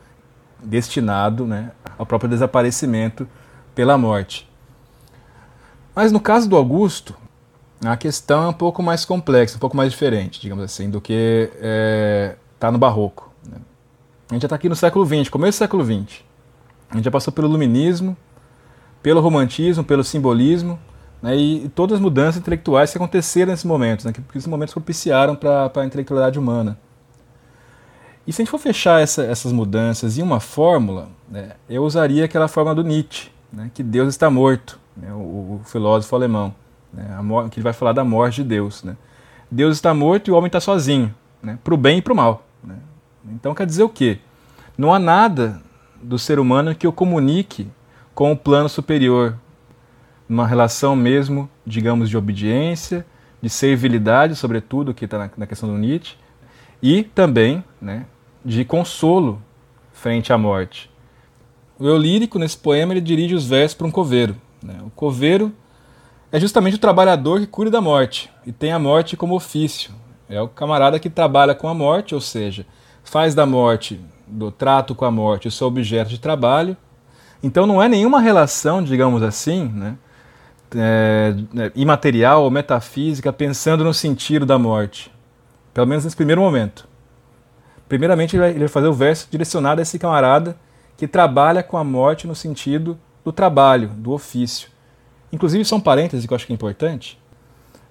destinado 0.63 1.45
né, 1.45 1.73
ao 1.97 2.05
próprio 2.05 2.29
desaparecimento 2.29 3.27
pela 3.75 3.97
morte. 3.97 4.49
Mas 5.93 6.09
no 6.09 6.21
caso 6.21 6.47
do 6.47 6.55
Augusto, 6.55 7.17
a 7.83 7.97
questão 7.97 8.43
é 8.43 8.47
um 8.47 8.53
pouco 8.53 8.83
mais 8.83 9.05
complexa, 9.05 9.55
um 9.55 9.59
pouco 9.59 9.75
mais 9.75 9.91
diferente, 9.91 10.39
digamos 10.39 10.63
assim, 10.63 10.89
do 10.89 11.01
que 11.01 11.49
está 12.53 12.67
é, 12.67 12.71
no 12.71 12.77
Barroco. 12.77 13.31
Né? 13.45 13.57
A 14.29 14.33
gente 14.33 14.43
já 14.43 14.47
está 14.47 14.55
aqui 14.55 14.69
no 14.69 14.75
século 14.75 15.05
XX, 15.05 15.29
começo 15.29 15.57
do 15.57 15.59
século 15.59 15.83
XX. 15.83 16.21
A 16.89 16.95
gente 16.95 17.05
já 17.05 17.11
passou 17.11 17.33
pelo 17.33 17.47
Iluminismo, 17.47 18.15
pelo 19.01 19.21
Romantismo, 19.21 19.83
pelo 19.83 20.03
Simbolismo, 20.03 20.79
né, 21.21 21.35
e, 21.35 21.69
todas 21.69 21.95
as 21.95 22.01
mudanças 22.01 22.37
intelectuais 22.41 22.91
que 22.91 22.97
aconteceram 22.97 23.51
nesses 23.51 23.65
momentos, 23.65 24.05
né, 24.05 24.11
que 24.11 24.21
esses 24.35 24.47
momentos 24.47 24.73
propiciaram 24.73 25.35
para 25.35 25.71
a 25.73 25.85
intelectualidade 25.85 26.39
humana. 26.39 26.77
E 28.25 28.33
se 28.33 28.41
a 28.41 28.43
gente 28.43 28.51
for 28.51 28.59
fechar 28.59 29.01
essa, 29.01 29.23
essas 29.23 29.51
mudanças 29.51 30.17
em 30.17 30.21
uma 30.21 30.39
fórmula, 30.39 31.09
né, 31.29 31.51
eu 31.69 31.83
usaria 31.83 32.25
aquela 32.25 32.47
fórmula 32.47 32.75
do 32.75 32.83
Nietzsche, 32.83 33.29
né, 33.51 33.71
que 33.73 33.81
Deus 33.81 34.09
está 34.09 34.29
morto 34.29 34.79
né, 34.95 35.11
o, 35.13 35.59
o, 35.59 35.61
filósofo 35.65 36.15
alemão, 36.15 36.53
né, 36.93 37.17
que 37.49 37.59
ele 37.59 37.63
vai 37.63 37.73
falar 37.73 37.93
da 37.93 38.03
morte 38.03 38.43
de 38.43 38.49
Deus. 38.49 38.83
Né. 38.83 38.95
Deus 39.49 39.77
está 39.77 39.93
morto 39.93 40.27
e 40.27 40.31
o 40.31 40.35
homem 40.35 40.47
está 40.47 40.59
sozinho, 40.59 41.13
né, 41.41 41.57
para 41.63 41.73
o 41.73 41.77
bem 41.77 41.99
e 41.99 42.01
para 42.01 42.13
o 42.13 42.15
mal. 42.15 42.45
Né. 42.63 42.75
Então 43.33 43.53
quer 43.53 43.65
dizer 43.65 43.83
o 43.83 43.89
quê? 43.89 44.19
Não 44.77 44.93
há 44.93 44.99
nada 44.99 45.61
do 46.01 46.17
ser 46.17 46.39
humano 46.39 46.73
que 46.73 46.87
o 46.87 46.91
comunique 46.91 47.67
com 48.13 48.31
o 48.31 48.37
plano 48.37 48.67
superior, 48.67 49.37
uma 50.27 50.47
relação 50.47 50.95
mesmo, 50.95 51.49
digamos, 51.65 52.09
de 52.09 52.17
obediência, 52.17 53.05
de 53.41 53.49
servilidade, 53.49 54.35
sobretudo, 54.35 54.93
que 54.93 55.05
está 55.05 55.17
na, 55.17 55.29
na, 55.35 55.47
questão 55.47 55.69
do 55.69 55.77
Nietzsche, 55.77 56.15
e 56.81 57.03
também 57.03 57.63
né, 57.81 58.05
de 58.43 58.63
consolo 58.63 59.41
frente 59.91 60.31
à 60.31 60.37
morte. 60.37 60.89
O 61.77 61.85
eu 61.85 61.97
lírico, 61.97 62.37
nesse 62.37 62.57
poema, 62.57 62.93
ele 62.93 63.01
dirige 63.01 63.33
os 63.33 63.45
versos 63.45 63.75
para 63.75 63.87
um 63.87 63.91
coveiro. 63.91 64.35
Né? 64.61 64.77
O 64.85 64.89
coveiro 64.91 65.51
é 66.31 66.39
justamente 66.39 66.75
o 66.75 66.79
trabalhador 66.79 67.39
que 67.39 67.47
cuida 67.47 67.69
da 67.69 67.81
morte 67.81 68.31
e 68.45 68.51
tem 68.51 68.71
a 68.71 68.79
morte 68.79 69.17
como 69.17 69.35
ofício. 69.35 69.91
É 70.29 70.39
o 70.41 70.47
camarada 70.47 70.97
que 70.97 71.09
trabalha 71.09 71.53
com 71.53 71.67
a 71.67 71.73
morte, 71.73 72.15
ou 72.15 72.21
seja, 72.21 72.65
faz 73.03 73.35
da 73.35 73.45
morte, 73.45 73.99
do 74.25 74.49
trato 74.49 74.95
com 74.95 75.03
a 75.03 75.11
morte, 75.11 75.49
o 75.49 75.51
seu 75.51 75.67
objeto 75.67 76.09
de 76.09 76.19
trabalho. 76.19 76.77
Então 77.43 77.67
não 77.67 77.83
é 77.83 77.89
nenhuma 77.89 78.21
relação, 78.21 78.81
digamos 78.81 79.21
assim, 79.21 79.65
né, 79.65 79.97
é, 80.73 81.35
é, 81.57 81.71
imaterial 81.75 82.43
ou 82.43 82.51
metafísica 82.51 83.33
pensando 83.33 83.83
no 83.83 83.93
sentido 83.93 84.45
da 84.45 84.57
morte. 84.57 85.11
Pelo 85.73 85.87
menos 85.87 86.05
nesse 86.05 86.15
primeiro 86.15 86.41
momento. 86.41 86.87
Primeiramente, 87.89 88.37
ele 88.37 88.59
vai 88.59 88.67
fazer 88.69 88.87
o 88.87 88.93
verso 88.93 89.27
direcionado 89.29 89.81
a 89.81 89.83
esse 89.83 89.99
camarada 89.99 90.55
que 90.95 91.07
trabalha 91.07 91.61
com 91.61 91.77
a 91.77 91.83
morte 91.83 92.25
no 92.25 92.35
sentido 92.35 92.97
do 93.23 93.33
trabalho, 93.33 93.89
do 93.89 94.11
ofício. 94.11 94.69
Inclusive, 95.31 95.63
são 95.65 95.79
parênteses 95.79 96.25
que 96.25 96.33
eu 96.33 96.35
acho 96.35 96.45
que 96.45 96.53
é 96.53 96.55
importante. 96.55 97.19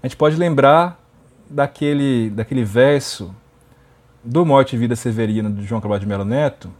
A 0.02 0.06
gente 0.06 0.16
pode 0.16 0.36
lembrar 0.36 1.00
daquele, 1.48 2.30
daquele 2.30 2.64
verso 2.64 3.34
do 4.22 4.44
Morte 4.44 4.76
e 4.76 4.78
Vida 4.78 4.94
Severina, 4.94 5.48
do 5.48 5.62
João 5.62 5.80
Carvalho 5.80 6.00
de 6.00 6.06
Melo 6.06 6.24
Neto, 6.24 6.70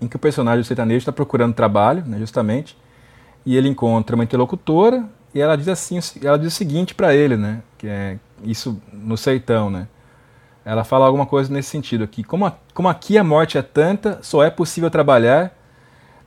em 0.00 0.08
que 0.08 0.16
o 0.16 0.18
personagem 0.18 0.64
sertanejo 0.64 0.98
está 0.98 1.12
procurando 1.12 1.54
trabalho, 1.54 2.04
né, 2.06 2.18
justamente, 2.18 2.76
e 3.44 3.56
ele 3.56 3.68
encontra 3.68 4.16
uma 4.16 4.24
interlocutora 4.24 5.04
e 5.36 5.40
ela 5.40 5.56
diz 5.56 5.68
assim, 5.68 5.98
ela 6.22 6.38
diz 6.38 6.52
o 6.52 6.56
seguinte 6.56 6.94
para 6.94 7.14
ele, 7.14 7.36
né? 7.36 7.62
Que 7.76 7.86
é 7.86 8.18
isso 8.42 8.80
no 8.90 9.16
sertão, 9.16 9.70
né? 9.70 9.86
Ela 10.64 10.82
fala 10.82 11.06
alguma 11.06 11.26
coisa 11.26 11.52
nesse 11.52 11.68
sentido 11.68 12.02
aqui. 12.02 12.24
Como, 12.24 12.46
a, 12.46 12.56
como 12.74 12.88
aqui 12.88 13.16
a 13.18 13.22
morte 13.22 13.56
é 13.56 13.62
tanta, 13.62 14.18
só 14.22 14.42
é 14.42 14.50
possível 14.50 14.90
trabalhar 14.90 15.54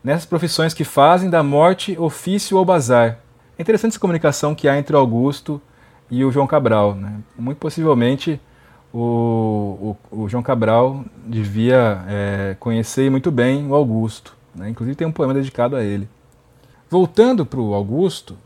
nessas 0.03 0.25
profissões 0.25 0.73
que 0.73 0.83
fazem 0.83 1.29
da 1.29 1.43
morte 1.43 1.97
ofício 1.99 2.55
ou 2.55 2.63
bazar. 2.63 3.17
É 3.59 3.61
interessante 3.61 3.91
essa 3.91 3.99
comunicação 3.99 4.55
que 4.55 4.69
há 4.69 4.79
entre 4.79 4.95
o 4.95 4.99
Augusto 4.99 5.61
e 6.09 6.23
o 6.23 6.31
João 6.31 6.47
Cabral. 6.47 6.95
Né? 6.95 7.19
Muito 7.37 7.57
possivelmente 7.57 8.39
o, 8.93 9.97
o, 10.11 10.23
o 10.23 10.29
João 10.29 10.41
Cabral 10.41 11.03
devia 11.25 12.01
é, 12.07 12.55
conhecer 12.57 13.11
muito 13.11 13.29
bem 13.29 13.67
o 13.67 13.75
Augusto. 13.75 14.33
Né? 14.55 14.69
Inclusive 14.69 14.95
tem 14.95 15.05
um 15.05 15.11
poema 15.11 15.33
dedicado 15.33 15.75
a 15.75 15.83
ele. 15.83 16.07
Voltando 16.89 17.45
para 17.45 17.59
o 17.59 17.73
Augusto, 17.73 18.37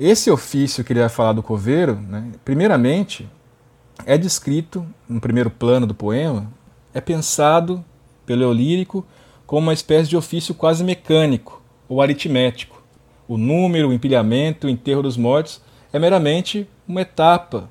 esse 0.00 0.30
ofício 0.30 0.82
que 0.82 0.94
ele 0.94 1.00
vai 1.00 1.10
falar 1.10 1.34
do 1.34 1.42
coveiro, 1.42 1.94
né, 1.94 2.24
primeiramente, 2.46 3.28
é 4.06 4.16
descrito 4.16 4.86
no 5.06 5.20
primeiro 5.20 5.50
plano 5.50 5.86
do 5.86 5.94
poema, 5.94 6.50
é 6.94 7.02
pensado 7.02 7.84
pelo 8.24 8.44
Eulírico 8.44 9.04
como 9.46 9.66
uma 9.66 9.74
espécie 9.74 10.08
de 10.08 10.16
ofício 10.16 10.54
quase 10.54 10.82
mecânico 10.82 11.60
ou 11.86 12.00
aritmético. 12.00 12.77
O 13.28 13.36
número, 13.36 13.90
o 13.90 13.92
empilhamento, 13.92 14.66
o 14.66 14.70
enterro 14.70 15.02
dos 15.02 15.16
mortos 15.16 15.60
é 15.92 15.98
meramente 15.98 16.66
uma 16.88 17.02
etapa 17.02 17.68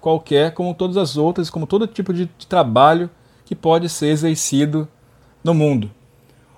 qualquer, 0.00 0.54
como 0.54 0.74
todas 0.74 0.96
as 0.96 1.16
outras, 1.16 1.50
como 1.50 1.66
todo 1.66 1.86
tipo 1.86 2.14
de, 2.14 2.26
trabalho 2.48 3.10
que 3.44 3.54
pode 3.54 3.88
ser 3.88 4.06
exercido 4.06 4.88
no 5.44 5.52
mundo. 5.52 5.90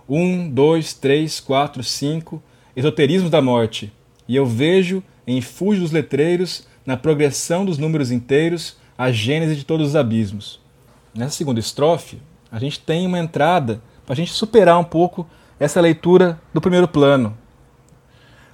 Um, 0.08 0.48
dois, 0.48 0.92
três, 0.92 1.40
quatro, 1.40 1.82
cinco, 1.82 2.42
esoterismo 2.76 3.30
da 3.30 3.40
morte. 3.40 3.92
E 4.28 4.36
eu 4.36 4.46
vejo 4.46 5.02
em 5.26 5.40
fúgio 5.40 5.82
dos 5.82 5.92
letreiros, 5.92 6.66
na 6.84 6.96
progressão 6.96 7.64
dos 7.64 7.78
números 7.78 8.10
inteiros, 8.10 8.76
a 8.96 9.10
gênese 9.10 9.56
de 9.56 9.64
todos 9.64 9.88
os 9.88 9.96
abismos. 9.96 10.60
Nessa 11.14 11.36
segunda 11.36 11.60
estrofe, 11.60 12.18
a 12.50 12.58
gente 12.58 12.80
tem 12.80 13.06
uma 13.06 13.18
entrada 13.18 13.82
para 14.04 14.12
a 14.12 14.16
gente 14.16 14.32
superar 14.32 14.78
um 14.78 14.84
pouco 14.84 15.26
essa 15.58 15.80
leitura 15.80 16.40
do 16.52 16.60
primeiro 16.60 16.88
plano. 16.88 17.36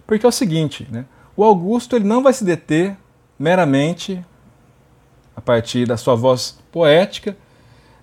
Porque 0.08 0.24
é 0.24 0.28
o 0.28 0.32
seguinte, 0.32 0.88
né? 0.90 1.04
o 1.36 1.44
Augusto 1.44 1.94
ele 1.94 2.06
não 2.06 2.22
vai 2.22 2.32
se 2.32 2.42
deter 2.42 2.96
meramente, 3.38 4.24
a 5.36 5.40
partir 5.40 5.86
da 5.86 5.98
sua 5.98 6.14
voz 6.14 6.58
poética, 6.72 7.36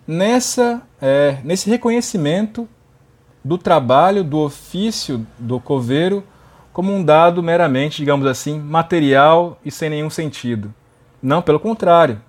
nessa, 0.08 0.84
é, 1.02 1.39
nesse 1.44 1.68
reconhecimento 1.68 2.70
do 3.44 3.58
trabalho, 3.58 4.24
do 4.24 4.38
ofício 4.38 5.26
do 5.39 5.60
coveiro 5.60 6.24
como 6.72 6.94
um 6.94 7.04
dado 7.04 7.41
meramente, 7.41 7.98
digamos 7.98 8.28
assim, 8.28 8.60
material 8.60 9.60
e 9.65 9.72
sem 9.72 9.89
nenhum 9.89 10.10
sentido. 10.12 10.72
Não, 11.20 11.41
pelo 11.41 11.60
contrário. 11.60 12.22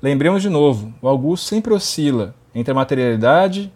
Lembremos 0.00 0.42
de 0.42 0.48
novo, 0.48 0.94
o 1.02 1.08
Augusto 1.08 1.46
sempre 1.46 1.74
oscila 1.74 2.36
entre 2.54 2.70
a 2.70 2.74
materialidade 2.74 3.72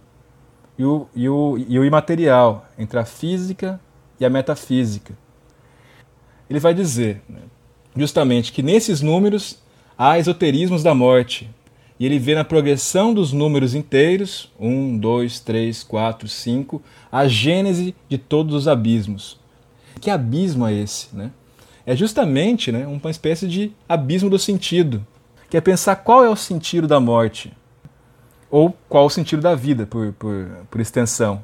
e 0.79 0.85
o, 0.85 1.09
e 1.17 1.29
o, 1.29 1.59
e 1.59 1.79
o 1.81 1.85
imaterial, 1.85 2.65
entre 2.79 3.01
a 3.01 3.05
física 3.05 3.81
e 4.21 4.25
a 4.25 4.31
metafísica. 4.31 5.15
Ele 6.49 6.61
vai 6.61 6.75
dizer, 6.75 7.23
né, 7.29 7.41
justamente, 7.97 8.53
que 8.53 8.63
nesses 8.63 9.01
números 9.01 9.59
há 9.97 10.19
esoterismos 10.19 10.83
da 10.83 10.95
morte, 10.95 11.51
e 11.99 12.07
ele 12.07 12.19
vê 12.19 12.35
na 12.35 12.45
progressão 12.45 13.13
dos 13.13 13.33
números 13.33 13.75
inteiros, 13.75 14.53
1, 14.59 14.99
2, 14.99 15.41
3, 15.41 15.83
4, 15.83 16.29
5, 16.29 16.83
a 17.11 17.27
gênese 17.27 17.95
de 18.09 18.17
todos 18.17 18.55
os 18.55 18.69
abismos. 18.69 19.39
Que 20.01 20.11
abismo 20.11 20.67
é 20.67 20.73
esse? 20.73 21.09
Né? 21.13 21.33
É 21.85 21.97
justamente 21.97 22.71
né, 22.71 22.87
uma 22.87 23.11
espécie 23.11 23.49
de 23.49 23.73
abismo 23.89 24.31
do 24.31 24.39
sentido, 24.39 25.05
que 25.51 25.57
é 25.57 25.61
pensar 25.61 25.97
qual 25.97 26.25
é 26.25 26.29
o 26.29 26.37
sentido 26.37 26.87
da 26.87 27.01
morte, 27.01 27.53
ou 28.49 28.77
qual 28.89 29.07
o 29.07 29.11
sentido 29.11 29.43
da 29.43 29.57
vida, 29.57 29.85
por, 29.85 30.13
por, 30.13 30.47
por 30.71 30.81
extensão. 30.81 31.43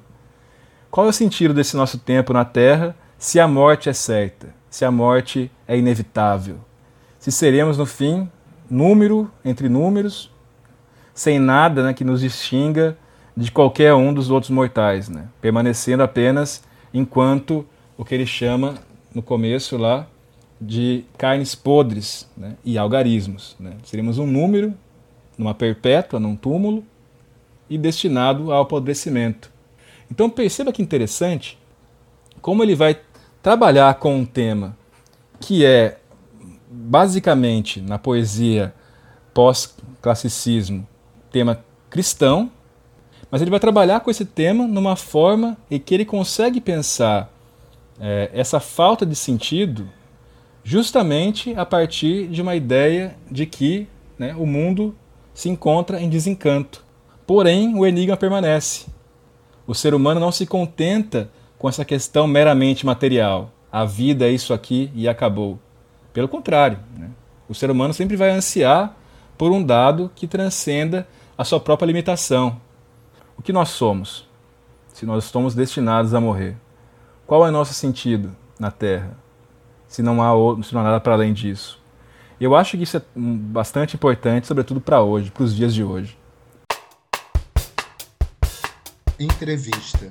Qual 0.88 1.06
é 1.06 1.10
o 1.10 1.12
sentido 1.12 1.52
desse 1.52 1.76
nosso 1.76 1.98
tempo 1.98 2.32
na 2.32 2.44
Terra 2.44 2.94
se 3.24 3.40
a 3.40 3.48
morte 3.48 3.88
é 3.88 3.92
certa, 3.94 4.54
se 4.68 4.84
a 4.84 4.90
morte 4.90 5.50
é 5.66 5.78
inevitável? 5.78 6.58
Se 7.18 7.32
seremos, 7.32 7.78
no 7.78 7.86
fim, 7.86 8.30
número 8.68 9.30
entre 9.42 9.66
números, 9.66 10.30
sem 11.14 11.38
nada 11.38 11.82
né, 11.82 11.94
que 11.94 12.04
nos 12.04 12.20
distinga 12.20 12.98
de 13.34 13.50
qualquer 13.50 13.94
um 13.94 14.12
dos 14.12 14.28
outros 14.28 14.50
mortais, 14.50 15.08
né? 15.08 15.26
permanecendo 15.40 16.02
apenas 16.02 16.64
enquanto 16.92 17.66
o 17.96 18.04
que 18.04 18.14
ele 18.14 18.26
chama 18.26 18.74
no 19.14 19.22
começo 19.22 19.78
lá 19.78 20.06
de 20.60 21.06
carnes 21.16 21.54
podres 21.54 22.30
né, 22.36 22.56
e 22.62 22.76
algarismos. 22.76 23.56
Né? 23.58 23.72
Seríamos 23.84 24.18
um 24.18 24.26
número 24.26 24.74
numa 25.38 25.54
perpétua, 25.54 26.20
num 26.20 26.36
túmulo, 26.36 26.84
e 27.70 27.78
destinado 27.78 28.52
ao 28.52 28.64
apodrecimento. 28.64 29.50
Então 30.10 30.28
perceba 30.28 30.70
que 30.70 30.82
interessante 30.82 31.58
como 32.42 32.62
ele 32.62 32.74
vai 32.74 33.00
trabalhar 33.44 33.96
com 33.96 34.16
um 34.16 34.24
tema 34.24 34.74
que 35.38 35.66
é 35.66 35.98
basicamente 36.70 37.78
na 37.78 37.98
poesia 37.98 38.74
pós-classicismo 39.34 40.88
tema 41.30 41.62
cristão, 41.90 42.50
mas 43.30 43.42
ele 43.42 43.50
vai 43.50 43.60
trabalhar 43.60 44.00
com 44.00 44.10
esse 44.10 44.24
tema 44.24 44.66
numa 44.66 44.96
forma 44.96 45.58
em 45.70 45.78
que 45.78 45.92
ele 45.92 46.06
consegue 46.06 46.58
pensar 46.58 47.30
é, 48.00 48.30
essa 48.32 48.58
falta 48.60 49.04
de 49.04 49.14
sentido 49.14 49.90
justamente 50.62 51.52
a 51.54 51.66
partir 51.66 52.28
de 52.28 52.40
uma 52.40 52.56
ideia 52.56 53.14
de 53.30 53.44
que 53.44 53.86
né, 54.18 54.34
o 54.38 54.46
mundo 54.46 54.96
se 55.34 55.50
encontra 55.50 56.00
em 56.00 56.08
desencanto. 56.08 56.82
Porém, 57.26 57.76
o 57.76 57.84
enigma 57.84 58.16
permanece. 58.16 58.86
O 59.66 59.74
ser 59.74 59.92
humano 59.92 60.18
não 60.18 60.32
se 60.32 60.46
contenta 60.46 61.28
com 61.64 61.68
essa 61.70 61.82
questão 61.82 62.26
meramente 62.26 62.84
material. 62.84 63.50
A 63.72 63.86
vida 63.86 64.26
é 64.26 64.30
isso 64.30 64.52
aqui 64.52 64.92
e 64.94 65.08
acabou. 65.08 65.58
Pelo 66.12 66.28
contrário, 66.28 66.78
né? 66.94 67.08
o 67.48 67.54
ser 67.54 67.70
humano 67.70 67.94
sempre 67.94 68.18
vai 68.18 68.28
ansiar 68.28 68.94
por 69.38 69.50
um 69.50 69.64
dado 69.64 70.10
que 70.14 70.26
transcenda 70.26 71.08
a 71.38 71.42
sua 71.42 71.58
própria 71.58 71.86
limitação. 71.86 72.60
O 73.34 73.40
que 73.40 73.50
nós 73.50 73.70
somos, 73.70 74.28
se 74.92 75.06
nós 75.06 75.24
estamos 75.24 75.54
destinados 75.54 76.12
a 76.12 76.20
morrer? 76.20 76.54
Qual 77.26 77.46
é 77.46 77.50
nosso 77.50 77.72
sentido 77.72 78.36
na 78.60 78.70
Terra, 78.70 79.16
se 79.88 80.02
não 80.02 80.22
há, 80.22 80.34
outro, 80.34 80.64
se 80.64 80.74
não 80.74 80.82
há 80.82 80.84
nada 80.84 81.00
para 81.00 81.14
além 81.14 81.32
disso? 81.32 81.80
Eu 82.38 82.54
acho 82.54 82.76
que 82.76 82.82
isso 82.82 82.98
é 82.98 83.02
bastante 83.16 83.96
importante, 83.96 84.46
sobretudo 84.46 84.82
para 84.82 85.00
hoje, 85.00 85.30
para 85.30 85.44
os 85.44 85.56
dias 85.56 85.72
de 85.72 85.82
hoje. 85.82 86.14
Entrevista. 89.18 90.10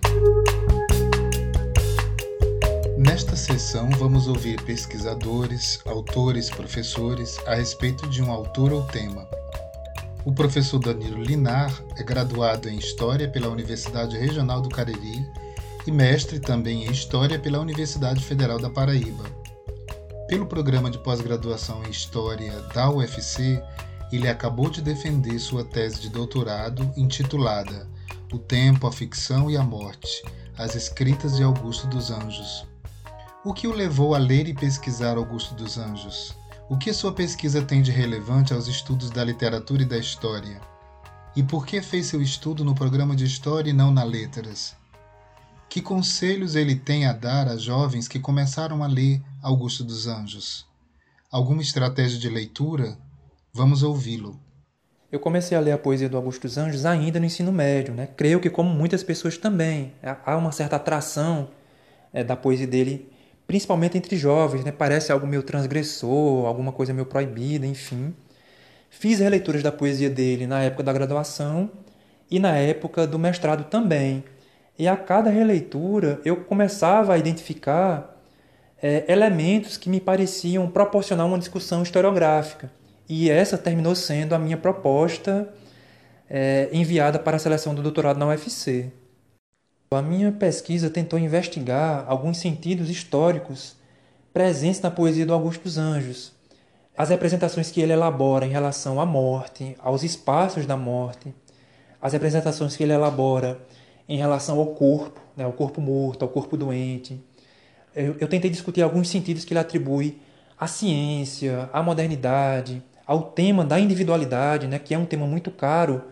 Nesta 3.06 3.36
sessão, 3.36 3.90
vamos 3.90 4.30
ouvir 4.30 4.62
pesquisadores, 4.62 5.82
autores, 5.86 6.50
professores 6.50 7.38
a 7.46 7.54
respeito 7.54 8.08
de 8.08 8.24
um 8.24 8.32
autor 8.32 8.72
ou 8.72 8.84
tema. 8.84 9.28
O 10.24 10.32
professor 10.32 10.80
Danilo 10.80 11.22
Linar 11.22 11.70
é 11.98 12.04
graduado 12.04 12.70
em 12.70 12.78
História 12.78 13.30
pela 13.30 13.50
Universidade 13.50 14.18
Regional 14.18 14.62
do 14.62 14.70
Cariri 14.70 15.28
e 15.86 15.92
mestre 15.92 16.40
também 16.40 16.86
em 16.86 16.92
História 16.92 17.38
pela 17.38 17.60
Universidade 17.60 18.24
Federal 18.24 18.58
da 18.58 18.70
Paraíba. 18.70 19.26
Pelo 20.30 20.46
programa 20.46 20.90
de 20.90 20.98
pós-graduação 21.00 21.84
em 21.86 21.92
História 21.92 22.62
da 22.74 22.90
UFC, 22.90 23.62
ele 24.14 24.30
acabou 24.30 24.70
de 24.70 24.82
defender 24.82 25.38
sua 25.40 25.66
tese 25.66 26.00
de 26.00 26.08
doutorado 26.08 26.90
intitulada 26.96 27.86
O 28.32 28.40
Tempo, 28.40 28.88
a 28.88 28.94
Ficção 28.94 29.52
e 29.52 29.58
a 29.58 29.62
Morte 29.62 30.24
As 30.58 30.74
Escritas 30.74 31.36
de 31.36 31.44
Augusto 31.44 31.86
dos 31.88 32.10
Anjos. 32.10 32.72
O 33.46 33.54
que 33.54 33.68
o 33.68 33.74
levou 33.74 34.16
a 34.16 34.18
ler 34.18 34.48
e 34.48 34.54
pesquisar 34.54 35.18
Augusto 35.18 35.54
dos 35.54 35.78
Anjos? 35.78 36.34
O 36.70 36.78
que 36.78 36.94
sua 36.94 37.12
pesquisa 37.12 37.62
tem 37.62 37.82
de 37.82 37.92
relevante 37.92 38.54
aos 38.54 38.70
estudos 38.70 39.10
da 39.10 39.22
literatura 39.22 39.82
e 39.82 39.86
da 39.86 39.98
história? 39.98 40.62
E 41.36 41.44
por 41.44 41.66
que 41.66 41.82
fez 41.82 42.06
seu 42.06 42.22
estudo 42.22 42.64
no 42.64 42.74
programa 42.74 43.14
de 43.18 43.26
História 43.26 43.70
e 43.70 43.74
não 43.74 43.92
na 43.92 44.06
Letras? 44.06 44.78
Que 45.68 45.82
conselhos 45.82 46.56
ele 46.56 46.74
tem 46.74 47.06
a 47.06 47.12
dar 47.12 47.50
a 47.50 47.58
jovens 47.58 48.08
que 48.08 48.18
começaram 48.18 48.82
a 48.82 48.88
ler 48.88 49.22
Augusto 49.42 49.84
dos 49.84 50.08
Anjos? 50.08 50.66
Alguma 51.30 51.62
estratégia 51.62 52.18
de 52.18 52.30
leitura? 52.30 52.98
Vamos 53.52 53.84
ouvi-lo. 53.84 54.40
Eu 55.12 55.20
comecei 55.20 55.58
a 55.58 55.60
ler 55.60 55.74
a 55.74 55.78
poesia 55.78 56.08
do 56.08 56.16
Augusto 56.16 56.44
dos 56.44 56.58
Anjos 56.58 56.86
ainda 56.86 57.20
no 57.20 57.26
ensino 57.26 57.52
médio, 57.52 57.94
né? 57.94 58.08
Creio 58.16 58.40
que 58.40 58.50
como 58.50 58.70
muitas 58.70 59.04
pessoas 59.04 59.38
também, 59.38 59.92
há 60.02 60.38
uma 60.38 60.54
certa 60.54 60.78
atração 60.78 61.50
é, 62.14 62.24
da 62.24 62.38
poesia 62.38 62.68
dele, 62.68 63.12
principalmente 63.54 63.96
entre 63.96 64.18
jovens, 64.18 64.66
né? 64.66 64.72
Parece 64.72 65.12
algo 65.12 65.28
meio 65.28 65.44
transgressor, 65.44 66.48
alguma 66.48 66.72
coisa 66.72 66.92
meio 66.92 67.06
proibida, 67.06 67.68
enfim. 67.68 68.12
Fiz 68.90 69.20
releituras 69.20 69.62
da 69.62 69.72
poesia 69.72 70.10
dele 70.10 70.48
na 70.48 70.64
época 70.64 70.82
da 70.82 70.92
graduação 70.92 71.70
e 72.32 72.40
na 72.40 72.58
época 72.58 73.06
do 73.06 73.20
mestrado 73.20 73.66
também. 73.66 74.24
E 74.76 74.88
a 74.88 74.98
cada 74.98 75.30
releitura 75.30 76.20
eu 76.26 76.38
começava 76.38 77.14
a 77.14 77.18
identificar 77.20 78.20
é, 78.82 79.04
elementos 79.08 79.78
que 79.78 79.88
me 79.88 80.00
pareciam 80.00 80.68
proporcionar 80.68 81.28
uma 81.28 81.38
discussão 81.38 81.84
historiográfica. 81.84 82.72
E 83.08 83.30
essa 83.30 83.56
terminou 83.56 83.94
sendo 83.94 84.34
a 84.34 84.40
minha 84.40 84.58
proposta 84.58 85.48
é, 86.28 86.70
enviada 86.74 87.20
para 87.20 87.36
a 87.36 87.40
seleção 87.40 87.76
do 87.76 87.84
doutorado 87.84 88.18
na 88.18 88.26
UFC. 88.26 88.92
A 89.96 90.02
minha 90.02 90.32
pesquisa 90.32 90.90
tentou 90.90 91.20
investigar 91.20 92.06
alguns 92.08 92.38
sentidos 92.38 92.90
históricos 92.90 93.76
presentes 94.34 94.82
na 94.82 94.90
poesia 94.90 95.26
do 95.26 95.34
Augusto 95.34 95.64
dos 95.64 95.78
Anjos, 95.78 96.32
as 96.98 97.10
representações 97.10 97.72
que 97.72 97.82
ele 97.82 97.94
elabora 97.94 98.46
em 98.46 98.50
relação 98.50 99.00
à 99.00 99.06
morte, 99.06 99.76
aos 99.80 100.04
espaços 100.04 100.66
da 100.66 100.76
morte, 100.78 101.34
as 102.02 102.14
representações 102.14 102.76
que 102.76 102.84
ele 102.84 102.94
elabora 102.94 103.60
em 104.08 104.18
relação 104.18 104.60
ao 104.60 104.68
corpo, 104.68 105.20
né, 105.36 105.44
ao 105.44 105.54
corpo 105.54 105.80
morto, 105.80 106.24
ao 106.24 106.30
corpo 106.30 106.58
doente. 106.58 107.20
Eu, 107.96 108.16
eu 108.20 108.28
tentei 108.28 108.50
discutir 108.50 108.82
alguns 108.82 109.08
sentidos 109.10 109.46
que 109.46 109.54
ele 109.54 109.60
atribui 109.60 110.20
à 110.60 110.68
ciência, 110.68 111.70
à 111.72 111.82
modernidade, 111.82 112.84
ao 113.06 113.24
tema 113.24 113.64
da 113.64 113.80
individualidade, 113.80 114.68
né, 114.68 114.80
que 114.80 114.94
é 114.94 114.98
um 114.98 115.06
tema 115.06 115.26
muito 115.26 115.52
caro 115.52 116.04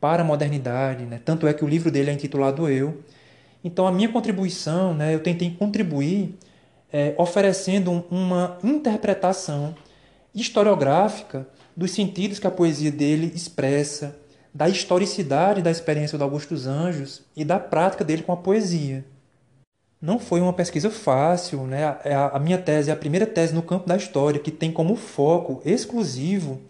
para 0.00 0.22
a 0.22 0.24
modernidade. 0.24 1.04
Né? 1.04 1.20
Tanto 1.24 1.46
é 1.46 1.52
que 1.52 1.64
o 1.64 1.68
livro 1.68 1.90
dele 1.90 2.10
é 2.10 2.12
intitulado 2.12 2.68
Eu. 2.68 2.98
Então, 3.62 3.86
a 3.86 3.92
minha 3.92 4.08
contribuição, 4.08 4.94
né, 4.94 5.14
eu 5.14 5.22
tentei 5.22 5.50
contribuir 5.50 6.38
é, 6.92 7.14
oferecendo 7.18 8.04
uma 8.10 8.58
interpretação 8.64 9.74
historiográfica 10.34 11.46
dos 11.76 11.92
sentidos 11.92 12.38
que 12.38 12.46
a 12.46 12.50
poesia 12.50 12.90
dele 12.90 13.32
expressa, 13.34 14.16
da 14.52 14.68
historicidade 14.68 15.62
da 15.62 15.70
experiência 15.70 16.18
do 16.18 16.24
Augusto 16.24 16.54
dos 16.54 16.66
Anjos 16.66 17.22
e 17.36 17.44
da 17.44 17.58
prática 17.58 18.04
dele 18.04 18.22
com 18.22 18.32
a 18.32 18.36
poesia. 18.36 19.04
Não 20.00 20.18
foi 20.18 20.40
uma 20.40 20.52
pesquisa 20.52 20.90
fácil, 20.90 21.66
né? 21.66 21.84
A, 21.84 22.36
a 22.36 22.38
minha 22.38 22.58
tese 22.58 22.90
é 22.90 22.92
a 22.92 22.96
primeira 22.96 23.26
tese 23.26 23.54
no 23.54 23.62
campo 23.62 23.86
da 23.86 23.96
história 23.96 24.40
que 24.40 24.50
tem 24.50 24.72
como 24.72 24.96
foco 24.96 25.60
exclusivo 25.64 26.60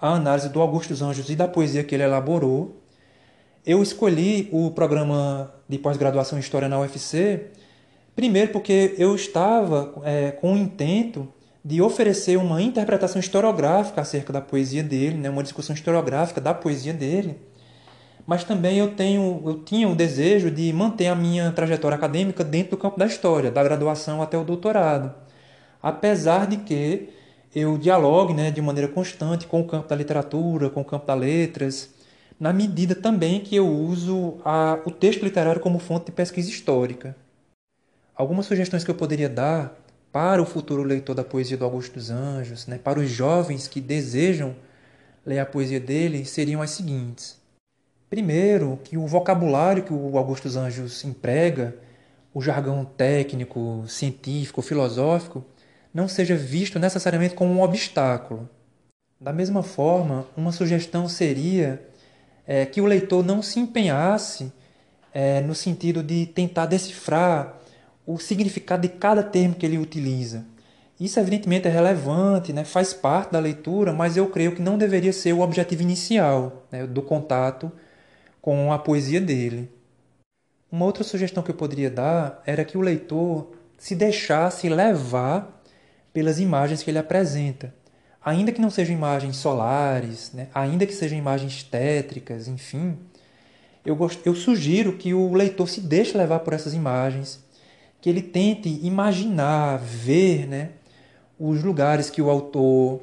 a 0.00 0.10
análise 0.10 0.50
do 0.50 0.60
Augusto 0.60 0.90
dos 0.90 1.00
Anjos 1.00 1.30
e 1.30 1.34
da 1.34 1.48
poesia 1.48 1.82
que 1.82 1.94
ele 1.94 2.04
elaborou. 2.04 2.76
Eu 3.66 3.82
escolhi 3.82 4.50
o 4.52 4.70
programa 4.72 5.50
de 5.66 5.78
pós-graduação 5.78 6.36
em 6.36 6.40
História 6.42 6.68
na 6.68 6.78
UFC, 6.78 7.46
primeiro 8.14 8.52
porque 8.52 8.94
eu 8.98 9.14
estava 9.14 9.90
é, 10.04 10.32
com 10.32 10.52
o 10.52 10.56
intento 10.58 11.26
de 11.64 11.80
oferecer 11.80 12.36
uma 12.36 12.60
interpretação 12.60 13.18
historiográfica 13.18 14.02
acerca 14.02 14.34
da 14.34 14.42
poesia 14.42 14.82
dele, 14.82 15.16
né, 15.16 15.30
uma 15.30 15.42
discussão 15.42 15.74
historiográfica 15.74 16.42
da 16.42 16.52
poesia 16.52 16.92
dele, 16.92 17.38
mas 18.26 18.44
também 18.44 18.76
eu 18.76 18.94
tenho 18.94 19.42
eu 19.46 19.64
tinha 19.64 19.88
o 19.88 19.94
desejo 19.94 20.50
de 20.50 20.70
manter 20.70 21.06
a 21.06 21.14
minha 21.14 21.50
trajetória 21.50 21.96
acadêmica 21.96 22.44
dentro 22.44 22.72
do 22.72 22.76
campo 22.76 22.98
da 22.98 23.06
história, 23.06 23.50
da 23.50 23.64
graduação 23.64 24.20
até 24.20 24.36
o 24.36 24.44
doutorado, 24.44 25.10
apesar 25.82 26.46
de 26.46 26.58
que 26.58 27.08
eu 27.54 27.78
dialogue 27.78 28.34
né, 28.34 28.50
de 28.50 28.60
maneira 28.60 28.92
constante 28.92 29.46
com 29.46 29.62
o 29.62 29.66
campo 29.66 29.88
da 29.88 29.96
literatura, 29.96 30.68
com 30.68 30.82
o 30.82 30.84
campo 30.84 31.06
das 31.06 31.18
letras, 31.18 31.93
na 32.44 32.52
medida 32.52 32.94
também 32.94 33.40
que 33.40 33.56
eu 33.56 33.66
uso 33.66 34.36
a, 34.44 34.78
o 34.84 34.90
texto 34.90 35.24
literário 35.24 35.62
como 35.62 35.78
fonte 35.78 36.04
de 36.04 36.12
pesquisa 36.12 36.50
histórica. 36.50 37.16
Algumas 38.14 38.44
sugestões 38.44 38.84
que 38.84 38.90
eu 38.90 38.94
poderia 38.94 39.30
dar 39.30 39.74
para 40.12 40.42
o 40.42 40.44
futuro 40.44 40.82
leitor 40.82 41.14
da 41.14 41.24
poesia 41.24 41.56
do 41.56 41.64
Augusto 41.64 41.94
dos 41.94 42.10
Anjos, 42.10 42.66
né, 42.66 42.76
para 42.76 43.00
os 43.00 43.08
jovens 43.08 43.66
que 43.66 43.80
desejam 43.80 44.54
ler 45.24 45.38
a 45.38 45.46
poesia 45.46 45.80
dele, 45.80 46.26
seriam 46.26 46.60
as 46.60 46.68
seguintes. 46.68 47.40
Primeiro, 48.10 48.78
que 48.84 48.98
o 48.98 49.06
vocabulário 49.06 49.82
que 49.82 49.94
o 49.94 50.18
Augusto 50.18 50.42
dos 50.42 50.56
Anjos 50.58 51.02
emprega, 51.02 51.74
o 52.34 52.42
jargão 52.42 52.84
técnico, 52.84 53.86
científico, 53.88 54.60
filosófico, 54.60 55.42
não 55.94 56.06
seja 56.06 56.36
visto 56.36 56.78
necessariamente 56.78 57.34
como 57.34 57.54
um 57.54 57.62
obstáculo. 57.62 58.46
Da 59.18 59.32
mesma 59.32 59.62
forma, 59.62 60.26
uma 60.36 60.52
sugestão 60.52 61.08
seria 61.08 61.80
é, 62.46 62.66
que 62.66 62.80
o 62.80 62.86
leitor 62.86 63.24
não 63.24 63.42
se 63.42 63.58
empenhasse 63.58 64.52
é, 65.12 65.40
no 65.40 65.54
sentido 65.54 66.02
de 66.02 66.26
tentar 66.26 66.66
decifrar 66.66 67.58
o 68.06 68.18
significado 68.18 68.82
de 68.82 68.88
cada 68.88 69.22
termo 69.22 69.54
que 69.54 69.64
ele 69.64 69.78
utiliza. 69.78 70.44
Isso, 70.98 71.18
evidentemente, 71.18 71.66
é 71.66 71.70
relevante, 71.70 72.52
né? 72.52 72.64
faz 72.64 72.92
parte 72.94 73.32
da 73.32 73.40
leitura, 73.40 73.92
mas 73.92 74.16
eu 74.16 74.28
creio 74.28 74.54
que 74.54 74.62
não 74.62 74.78
deveria 74.78 75.12
ser 75.12 75.32
o 75.32 75.40
objetivo 75.40 75.82
inicial 75.82 76.64
né? 76.70 76.86
do 76.86 77.02
contato 77.02 77.72
com 78.40 78.72
a 78.72 78.78
poesia 78.78 79.20
dele. 79.20 79.70
Uma 80.70 80.84
outra 80.84 81.02
sugestão 81.02 81.42
que 81.42 81.50
eu 81.50 81.54
poderia 81.54 81.90
dar 81.90 82.42
era 82.46 82.64
que 82.64 82.76
o 82.76 82.80
leitor 82.80 83.52
se 83.78 83.94
deixasse 83.94 84.68
levar 84.68 85.62
pelas 86.12 86.38
imagens 86.38 86.82
que 86.82 86.90
ele 86.90 86.98
apresenta. 86.98 87.74
Ainda 88.24 88.52
que 88.52 88.60
não 88.60 88.70
sejam 88.70 88.96
imagens 88.96 89.36
solares, 89.36 90.32
né? 90.32 90.48
ainda 90.54 90.86
que 90.86 90.94
sejam 90.94 91.18
imagens 91.18 91.62
tétricas, 91.62 92.48
enfim, 92.48 92.96
eu, 93.84 93.94
gost... 93.94 94.18
eu 94.24 94.34
sugiro 94.34 94.96
que 94.96 95.12
o 95.12 95.34
leitor 95.34 95.68
se 95.68 95.80
deixe 95.80 96.16
levar 96.16 96.40
por 96.40 96.54
essas 96.54 96.72
imagens, 96.72 97.44
que 98.00 98.08
ele 98.08 98.22
tente 98.22 98.68
imaginar, 98.82 99.78
ver 99.78 100.46
né? 100.46 100.70
os 101.38 101.62
lugares 101.62 102.08
que 102.08 102.22
o 102.22 102.30
autor 102.30 103.02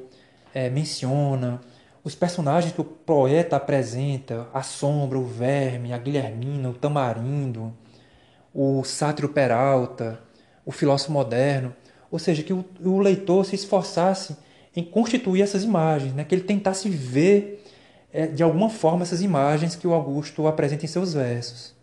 é, 0.52 0.68
menciona, 0.68 1.60
os 2.02 2.16
personagens 2.16 2.72
que 2.72 2.80
o 2.80 2.84
poeta 2.84 3.54
apresenta, 3.54 4.48
a 4.52 4.62
sombra, 4.62 5.18
o 5.18 5.24
verme, 5.24 5.92
a 5.92 5.98
guilhermina, 5.98 6.68
o 6.68 6.74
tamarindo, 6.74 7.72
o 8.52 8.82
sátiro 8.82 9.28
peralta, 9.28 10.20
o 10.66 10.72
filósofo 10.72 11.12
moderno. 11.12 11.72
Ou 12.10 12.18
seja, 12.18 12.42
que 12.42 12.52
o, 12.52 12.64
o 12.84 12.98
leitor 12.98 13.46
se 13.46 13.54
esforçasse 13.54 14.36
em 14.74 14.84
constituir 14.84 15.42
essas 15.42 15.64
imagens, 15.64 16.14
né? 16.14 16.24
que 16.24 16.34
ele 16.34 16.44
tentasse 16.44 16.88
ver 16.88 17.64
é, 18.12 18.26
de 18.26 18.42
alguma 18.42 18.70
forma 18.70 19.02
essas 19.02 19.22
imagens 19.22 19.76
que 19.76 19.86
o 19.86 19.92
Augusto 19.92 20.46
apresenta 20.46 20.84
em 20.84 20.88
seus 20.88 21.14
versos. 21.14 21.74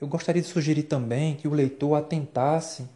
Eu 0.00 0.06
gostaria 0.06 0.40
de 0.40 0.48
sugerir 0.48 0.84
também 0.84 1.34
que 1.34 1.48
o 1.48 1.52
leitor 1.52 1.94
atentasse 1.94 2.88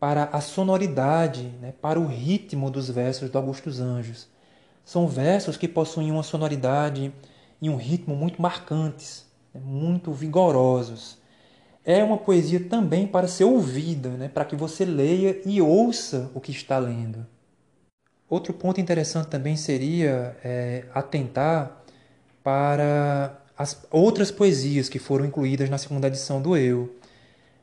para 0.00 0.24
a 0.24 0.40
sonoridade, 0.40 1.44
né? 1.60 1.72
para 1.80 2.00
o 2.00 2.06
ritmo 2.06 2.70
dos 2.70 2.90
versos 2.90 3.30
do 3.30 3.38
Augusto 3.38 3.70
dos 3.70 3.80
Anjos. 3.80 4.28
São 4.84 5.06
versos 5.06 5.56
que 5.56 5.68
possuem 5.68 6.10
uma 6.10 6.24
sonoridade 6.24 7.12
e 7.60 7.70
um 7.70 7.76
ritmo 7.76 8.16
muito 8.16 8.42
marcantes, 8.42 9.24
né? 9.54 9.60
muito 9.64 10.12
vigorosos 10.12 11.22
é 11.84 12.02
uma 12.02 12.16
poesia 12.16 12.60
também 12.60 13.06
para 13.06 13.26
ser 13.26 13.44
ouvida, 13.44 14.10
né? 14.10 14.28
para 14.28 14.44
que 14.44 14.54
você 14.54 14.84
leia 14.84 15.40
e 15.44 15.60
ouça 15.60 16.30
o 16.34 16.40
que 16.40 16.52
está 16.52 16.78
lendo. 16.78 17.26
Outro 18.32 18.54
ponto 18.54 18.80
interessante 18.80 19.26
também 19.26 19.58
seria 19.58 20.34
é, 20.42 20.86
atentar 20.94 21.82
para 22.42 23.38
as 23.58 23.86
outras 23.90 24.30
poesias 24.30 24.88
que 24.88 24.98
foram 24.98 25.26
incluídas 25.26 25.68
na 25.68 25.76
segunda 25.76 26.06
edição 26.06 26.40
do 26.40 26.56
Eu. 26.56 26.96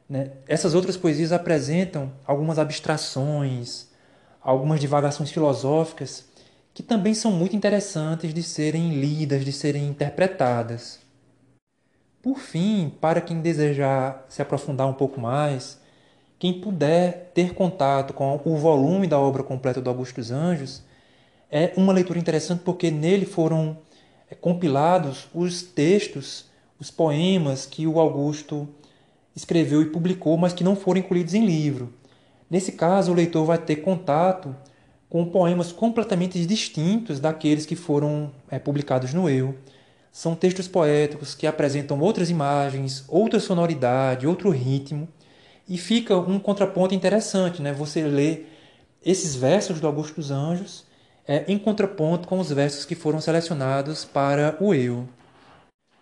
Né? 0.08 0.30
Essas 0.48 0.76
outras 0.76 0.96
poesias 0.96 1.32
apresentam 1.32 2.12
algumas 2.24 2.60
abstrações, 2.60 3.88
algumas 4.40 4.80
divagações 4.80 5.32
filosóficas 5.32 6.26
que 6.72 6.84
também 6.84 7.16
são 7.16 7.32
muito 7.32 7.56
interessantes 7.56 8.32
de 8.32 8.44
serem 8.44 9.02
lidas, 9.02 9.44
de 9.44 9.52
serem 9.52 9.88
interpretadas. 9.88 11.00
Por 12.22 12.38
fim, 12.38 12.96
para 13.02 13.22
quem 13.22 13.42
desejar 13.42 14.24
se 14.30 14.40
aprofundar 14.40 14.86
um 14.86 14.94
pouco 14.94 15.20
mais, 15.20 15.79
quem 16.40 16.54
puder 16.62 17.32
ter 17.34 17.54
contato 17.54 18.14
com 18.14 18.40
o 18.46 18.56
volume 18.56 19.06
da 19.06 19.20
obra 19.20 19.44
completa 19.44 19.82
do 19.82 19.90
Augusto 19.90 20.16
dos 20.16 20.32
Anjos, 20.32 20.82
é 21.52 21.74
uma 21.76 21.92
leitura 21.92 22.18
interessante 22.18 22.62
porque 22.64 22.90
nele 22.90 23.26
foram 23.26 23.78
é, 24.32 24.36
compilados 24.36 25.28
os 25.34 25.62
textos, 25.62 26.46
os 26.80 26.90
poemas 26.90 27.66
que 27.66 27.86
o 27.86 28.00
Augusto 28.00 28.70
escreveu 29.36 29.82
e 29.82 29.88
publicou, 29.88 30.38
mas 30.38 30.54
que 30.54 30.64
não 30.64 30.78
foram 30.78 31.02
incluídos 31.02 31.34
em 31.34 31.46
livro. 31.46 31.94
Nesse 32.50 32.72
caso, 32.72 33.12
o 33.12 33.16
leitor 33.16 33.46
vai 33.46 33.58
ter 33.58 33.78
contato 33.78 34.56
com 35.10 35.26
poemas 35.26 35.72
completamente 35.74 36.44
distintos 36.46 37.20
daqueles 37.20 37.66
que 37.66 37.76
foram 37.76 38.32
é, 38.50 38.58
publicados 38.58 39.14
no 39.14 39.30
Eu. 39.30 39.56
São 40.12 40.36
textos 40.36 40.68
poéticos 40.68 41.36
que 41.36 41.46
apresentam 41.46 42.00
outras 42.00 42.30
imagens, 42.30 43.04
outra 43.08 43.40
sonoridade, 43.40 44.26
outro 44.26 44.50
ritmo, 44.52 45.08
e 45.70 45.78
fica 45.78 46.18
um 46.18 46.40
contraponto 46.40 46.96
interessante, 46.96 47.62
né? 47.62 47.72
Você 47.72 48.02
lê 48.04 48.42
esses 49.06 49.36
versos 49.36 49.80
do 49.80 49.88
Augusto 49.88 50.16
dos 50.16 50.32
Anjos 50.32 50.84
é, 51.28 51.46
em 51.48 51.60
contraponto 51.60 52.28
com 52.28 52.40
os 52.40 52.52
versos 52.52 52.86
que 52.86 52.96
foram 52.96 53.22
selecionados 53.22 54.04
para 54.04 54.58
o 54.60 54.74
eu. 54.74 55.08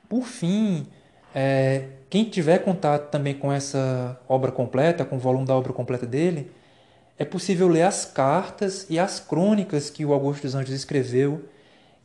Por 0.07 0.23
fim, 0.23 0.87
é, 1.35 1.89
quem 2.09 2.23
tiver 2.23 2.59
contato 2.59 3.11
também 3.11 3.33
com 3.33 3.51
essa 3.51 4.17
obra 4.27 4.53
completa, 4.53 5.03
com 5.03 5.17
o 5.17 5.19
volume 5.19 5.45
da 5.45 5.53
obra 5.53 5.73
completa 5.73 6.05
dele, 6.05 6.49
é 7.19 7.25
possível 7.25 7.67
ler 7.67 7.81
as 7.81 8.05
cartas 8.05 8.87
e 8.89 8.97
as 8.97 9.19
crônicas 9.19 9.89
que 9.89 10.05
o 10.05 10.13
Augusto 10.13 10.43
dos 10.43 10.55
Anjos 10.55 10.73
escreveu 10.73 11.43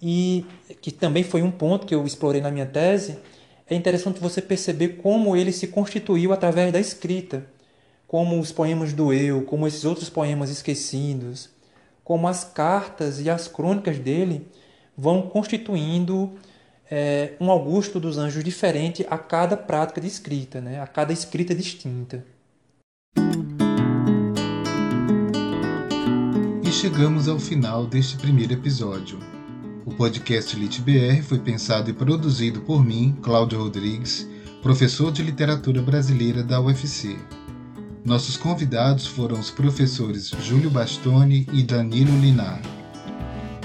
e 0.01 0.45
que 0.81 0.91
também 0.91 1.23
foi 1.23 1.43
um 1.43 1.51
ponto 1.51 1.87
que 1.87 1.95
eu 1.95 2.05
explorei 2.05 2.41
na 2.41 2.51
minha 2.51 2.67
tese, 2.67 3.19
é 3.71 3.75
interessante 3.77 4.19
você 4.21 4.43
perceber 4.43 5.01
como 5.01 5.37
ele 5.37 5.53
se 5.53 5.69
constituiu 5.69 6.33
através 6.33 6.73
da 6.73 6.81
escrita, 6.81 7.47
como 8.13 8.39
os 8.39 8.53
poemas 8.53 8.93
do 8.93 9.11
Eu, 9.11 9.41
como 9.41 9.67
esses 9.67 9.87
outros 9.87 10.11
poemas 10.11 10.51
esquecidos, 10.51 11.49
como 12.05 12.29
as 12.29 12.45
cartas 12.45 13.19
e 13.23 13.31
as 13.31 13.49
crônicas 13.49 13.99
dele 13.99 14.47
vão 14.95 15.23
constituindo 15.23 16.31
é, 16.91 17.33
um 17.41 17.51
Augusto 17.51 17.99
dos 17.99 18.19
Anjos 18.19 18.45
diferente 18.45 19.07
a 19.09 19.17
cada 19.17 19.57
prática 19.57 19.99
de 19.99 20.09
escrita, 20.09 20.61
né? 20.61 20.79
a 20.79 20.87
cada 20.87 21.11
escrita 21.11 21.55
distinta. 21.55 22.23
E 26.63 26.71
chegamos 26.71 27.29
ao 27.29 27.39
final 27.39 27.87
deste 27.87 28.19
primeiro 28.19 28.53
episódio. 28.53 29.19
O 29.87 29.95
podcast 29.95 30.55
LitBR 30.55 31.23
foi 31.23 31.39
pensado 31.39 31.89
e 31.89 31.95
produzido 31.95 32.61
por 32.61 32.85
mim, 32.85 33.17
Cláudio 33.23 33.59
Rodrigues, 33.59 34.29
professor 34.63 35.11
de 35.11 35.23
literatura 35.23 35.81
brasileira 35.81 36.43
da 36.43 36.61
UFC. 36.61 37.17
Nossos 38.05 38.37
convidados 38.37 39.07
foram 39.07 39.39
os 39.39 39.51
professores 39.51 40.31
Júlio 40.43 40.69
Bastoni 40.69 41.47
e 41.53 41.63
Danilo 41.63 42.19
Linar. 42.21 42.61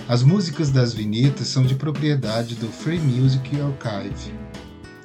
As 0.07 0.21
músicas 0.21 0.69
das 0.69 0.93
vinhetas 0.93 1.47
são 1.47 1.63
de 1.63 1.73
propriedade 1.73 2.53
do 2.55 2.67
Free 2.67 2.99
Music 2.99 3.49
Archive. 3.59 4.33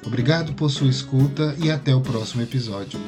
Obrigado 0.05 0.53
por 0.53 0.69
sua 0.69 0.87
escuta 0.87 1.55
e 1.57 1.71
até 1.71 1.95
o 1.95 2.01
próximo 2.01 2.43
episódio. 2.43 2.99